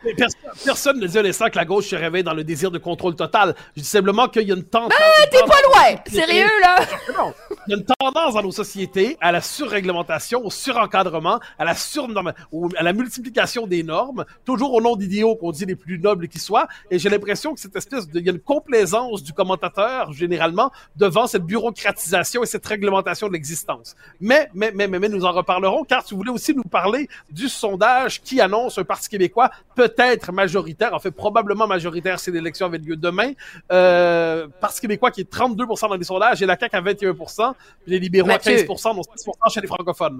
[0.65, 3.15] Personne ne dit à l'instant que la gauche se réveille dans le désir de contrôle
[3.15, 3.55] total.
[3.75, 4.91] Je dis simplement qu'il y a une tendance.
[4.99, 5.97] Ah, t'es pas loin!
[6.07, 6.77] Sérieux, là?
[7.17, 7.33] Non.
[7.67, 11.75] Il y a une tendance dans nos sociétés à la surréglementation, au surencadrement, à la
[11.75, 15.99] surnorme, au- à la multiplication des normes, toujours au nom d'idéaux qu'on dit les plus
[15.99, 16.67] nobles qui soient.
[16.89, 20.71] Et j'ai l'impression que cette espèce de, il y a une complaisance du commentateur, généralement,
[20.95, 23.95] devant cette bureaucratisation et cette réglementation de l'existence.
[24.19, 27.49] Mais, mais, mais, mais, mais, nous en reparlerons, car tu voulais aussi nous parler du
[27.49, 32.77] sondage qui annonce un Parti québécois peut-être majoritaire, en fait probablement majoritaire si l'élection avait
[32.77, 33.33] lieu demain.
[33.71, 37.53] Euh, Parti québécois qui est 32% dans les sondages et la CAQ à 21%,
[37.83, 38.53] puis les libéraux Mathieu.
[38.53, 40.19] à 15%, dont 6% chez les francophones.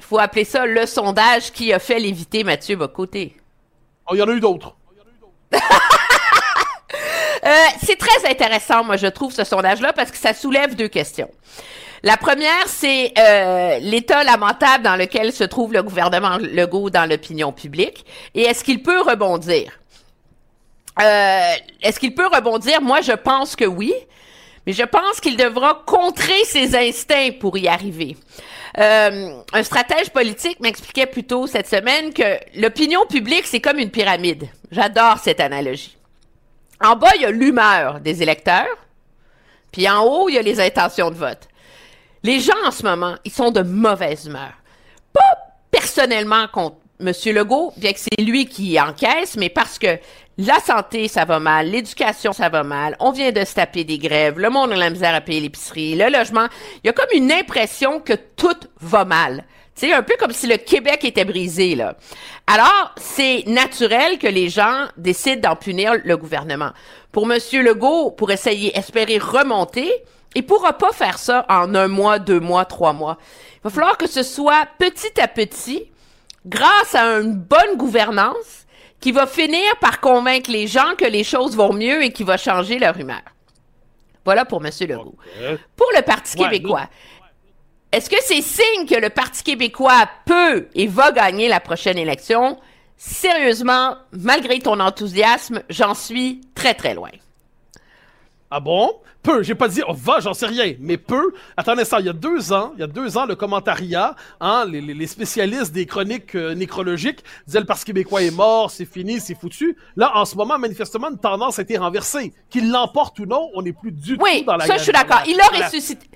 [0.00, 3.36] faut appeler ça le sondage qui a fait léviter Mathieu Bocoté.
[4.08, 4.74] Oh, il y en a eu d'autres.
[7.42, 7.48] Euh,
[7.82, 11.30] c'est très intéressant, moi, je trouve, ce sondage-là, parce que ça soulève deux questions.
[12.02, 17.52] La première, c'est euh, l'état lamentable dans lequel se trouve le gouvernement Legault dans l'opinion
[17.52, 19.78] publique, et est-ce qu'il peut rebondir?
[21.00, 22.80] Euh, est-ce qu'il peut rebondir?
[22.80, 23.92] Moi, je pense que oui,
[24.66, 28.16] mais je pense qu'il devra contrer ses instincts pour y arriver.
[28.78, 33.90] Euh, un stratège politique m'expliquait plus tôt cette semaine que l'opinion publique, c'est comme une
[33.90, 34.48] pyramide.
[34.70, 35.96] J'adore cette analogie.
[36.82, 38.78] En bas, il y a l'humeur des électeurs,
[39.70, 41.49] puis en haut, il y a les intentions de vote.
[42.22, 44.52] Les gens, en ce moment, ils sont de mauvaise humeur.
[45.12, 45.20] Pas
[45.70, 47.12] personnellement contre M.
[47.34, 49.98] Legault, bien que c'est lui qui encaisse, mais parce que
[50.36, 53.98] la santé, ça va mal, l'éducation, ça va mal, on vient de se taper des
[53.98, 56.46] grèves, le monde a la misère à payer l'épicerie, le logement.
[56.82, 59.44] Il y a comme une impression que tout va mal.
[59.74, 61.96] Sais, un peu comme si le Québec était brisé, là.
[62.46, 66.70] Alors, c'est naturel que les gens décident d'en punir le gouvernement.
[67.12, 67.38] Pour M.
[67.62, 69.90] Legault, pour essayer, espérer remonter,
[70.34, 73.18] il pourra pas faire ça en un mois, deux mois, trois mois.
[73.56, 75.90] Il va falloir que ce soit petit à petit,
[76.46, 78.66] grâce à une bonne gouvernance,
[79.00, 82.36] qui va finir par convaincre les gens que les choses vont mieux et qui va
[82.36, 83.22] changer leur humeur.
[84.24, 84.70] Voilà pour M.
[84.80, 85.16] Legault.
[85.76, 86.88] Pour le Parti Ouais, québécois,
[87.92, 92.58] est-ce que c'est signe que le Parti québécois peut et va gagner la prochaine élection?
[93.02, 97.08] sérieusement, malgré ton enthousiasme, j'en suis très très loin.
[98.50, 98.92] Ah bon?
[99.22, 101.32] Peu, j'ai pas dit oh, va, j'en sais rien, mais peu.
[101.56, 104.16] Attends un instant, il y a deux ans, il y a deux ans, le commentariat,
[104.40, 108.86] hein, les, les, spécialistes des chroniques euh, nécrologiques disaient le Parti québécois est mort, c'est
[108.86, 109.76] fini, c'est foutu.
[109.94, 112.32] Là, en ce moment, manifestement, une tendance a été renversée.
[112.48, 114.92] Qu'il l'emporte ou non, on n'est plus du Oui, tout dans la ça, je suis
[114.92, 115.22] d'accord.
[115.28, 116.08] Il a ressuscité.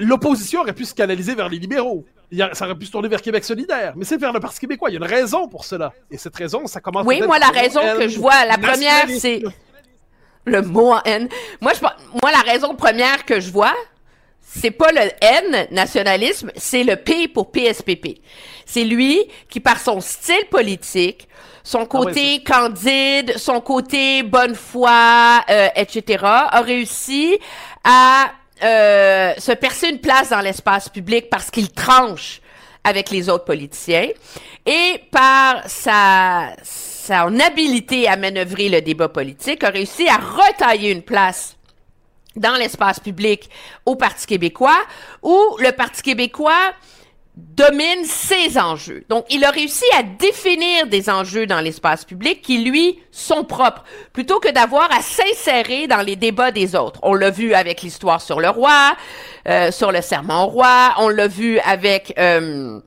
[0.00, 2.04] L'opposition aurait pu se canaliser vers les libéraux.
[2.30, 3.92] Il y a- ça aurait pu se tourner vers Québec solidaire.
[3.96, 4.90] Mais c'est vers le Parti québécois.
[4.90, 5.92] Il y a une raison pour cela.
[6.10, 9.42] Et cette raison, ça commence Oui, moi, la raison que je vois, la première, c'est
[10.46, 11.28] le mot en N.
[11.60, 13.74] Moi, je, moi, la raison première que je vois,
[14.40, 18.20] c'est pas le N, nationalisme, c'est le P pour PSPP.
[18.64, 19.20] C'est lui
[19.50, 21.28] qui, par son style politique,
[21.62, 27.38] son côté candide, son côté bonne foi, euh, etc., a réussi
[27.82, 28.30] à
[28.62, 32.40] euh, se percer une place dans l'espace public parce qu'il tranche
[32.86, 34.08] avec les autres politiciens.
[34.64, 41.56] Et par son habilité à manœuvrer le débat politique a réussi à retailler une place
[42.36, 43.50] dans l'espace public
[43.84, 44.78] au Parti québécois
[45.22, 46.72] où le Parti québécois
[47.36, 49.04] domine ses enjeux.
[49.08, 53.84] Donc, il a réussi à définir des enjeux dans l'espace public qui, lui, sont propres,
[54.12, 56.98] plutôt que d'avoir à s'insérer dans les débats des autres.
[57.02, 58.96] On l'a vu avec l'histoire sur le roi,
[59.48, 62.14] euh, sur le serment au roi, on l'a vu avec...
[62.18, 62.80] euh,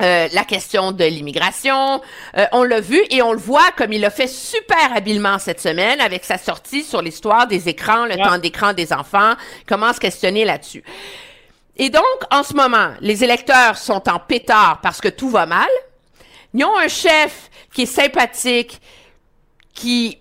[0.00, 2.00] euh, la question de l'immigration,
[2.36, 5.60] euh, on l'a vu et on le voit comme il l'a fait super habilement cette
[5.60, 9.34] semaine avec sa sortie sur l'histoire des écrans, le temps d'écran des enfants,
[9.68, 10.82] comment se questionner là-dessus?
[11.76, 15.68] Et donc, en ce moment, les électeurs sont en pétard parce que tout va mal.
[16.54, 18.80] Ils ont un chef qui est sympathique,
[19.72, 20.18] qui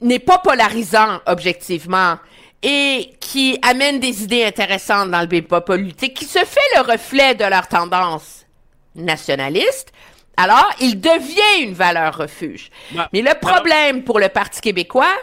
[0.00, 2.16] n'est pas polarisant objectivement
[2.62, 7.34] et qui amène des idées intéressantes dans le débat politique, qui se fait le reflet
[7.34, 8.46] de leur tendance
[8.94, 9.92] nationaliste,
[10.36, 12.70] alors il devient une valeur refuge.
[12.94, 13.04] Ouais.
[13.12, 15.16] Mais le problème pour le Parti québécois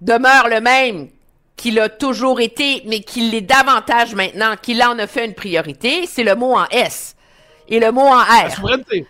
[0.00, 1.08] demeure le même
[1.60, 6.06] qu'il a toujours été, mais qu'il l'est davantage maintenant, qu'il en a fait une priorité,
[6.06, 7.14] c'est le mot en S
[7.68, 8.50] et le mot en La R.
[8.50, 9.06] souveraineté.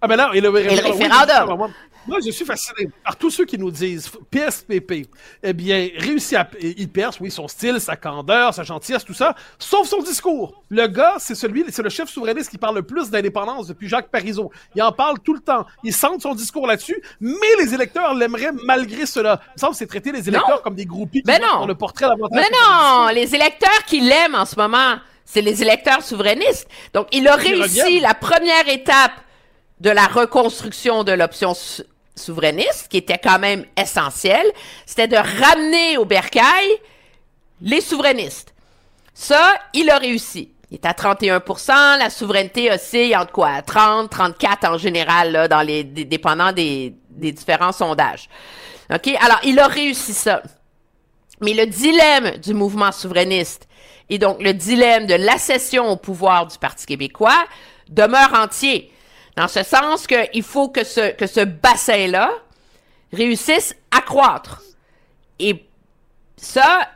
[0.00, 1.58] Ah ben là, et le, le référendum.
[1.58, 1.68] moi,
[2.06, 5.06] moi, je suis fasciné par tous ceux qui nous disent PSPP,
[5.42, 6.48] eh bien, réussit à...
[6.60, 10.62] Il perce, oui, son style, sa candeur, sa gentillesse, tout ça, sauf son discours.
[10.70, 14.08] Le gars, c'est celui, c'est le chef souverainiste qui parle le plus d'indépendance depuis Jacques
[14.08, 14.50] Parizeau.
[14.74, 15.66] Il en parle tout le temps.
[15.84, 19.40] Il centre son discours là-dessus, mais les électeurs l'aimeraient malgré cela.
[19.48, 20.62] Il me semble que c'est traiter les électeurs Non.
[20.62, 21.66] comme des groupies qui Ben votent non.
[21.66, 22.40] le portrait davantage.
[22.42, 26.66] Mais non, les électeurs qui l'aiment en ce moment, c'est les électeurs souverainistes.
[26.94, 29.12] Donc, il a Qui réussi la première étape
[29.80, 31.54] de la reconstruction de l'option
[32.16, 34.46] souverainiste, qui était quand même essentielle,
[34.86, 36.68] c'était de ramener au bercail
[37.62, 38.54] les souverainistes.
[39.14, 40.52] Ça, il a réussi.
[40.70, 43.60] Il est à 31% la souveraineté oscille entre quoi?
[43.62, 48.28] 30, 34 en général, là, dans les, dépendant des, des différents sondages.
[48.92, 49.08] OK?
[49.20, 50.42] Alors, il a réussi ça.
[51.40, 53.66] Mais le dilemme du mouvement souverainiste
[54.10, 57.46] et donc le dilemme de l'accession au pouvoir du Parti québécois
[57.88, 58.92] demeure entier.
[59.36, 62.30] Dans ce sens qu'il faut que ce, que ce bassin-là
[63.12, 64.62] réussisse à croître.
[65.38, 65.64] Et
[66.36, 66.88] ça,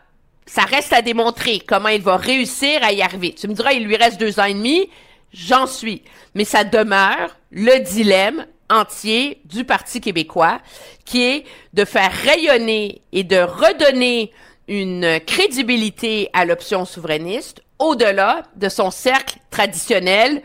[0.47, 3.35] ça reste à démontrer comment il va réussir à y arriver.
[3.35, 4.89] Tu me diras, il lui reste deux ans et demi,
[5.33, 6.03] j'en suis.
[6.35, 10.61] Mais ça demeure le dilemme entier du Parti québécois,
[11.05, 14.33] qui est de faire rayonner et de redonner
[14.69, 20.43] une crédibilité à l'option souverainiste au-delà de son cercle traditionnel,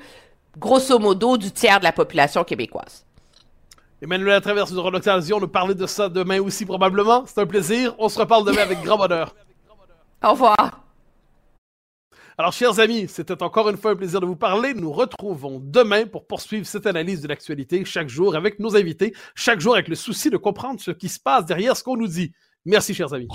[0.59, 3.05] grosso modo, du tiers de la population québécoise.
[4.01, 7.25] Emmanuel à travers une occasion de parler de ça demain aussi probablement.
[7.25, 7.95] C'est un plaisir.
[7.97, 9.35] On se reparle demain avec grand bonheur.
[10.23, 10.85] Au revoir.
[12.37, 14.73] Alors, chers amis, c'était encore une fois un plaisir de vous parler.
[14.73, 19.59] Nous retrouvons demain pour poursuivre cette analyse de l'actualité chaque jour avec nos invités, chaque
[19.59, 22.31] jour avec le souci de comprendre ce qui se passe derrière ce qu'on nous dit.
[22.65, 23.27] Merci, chers amis.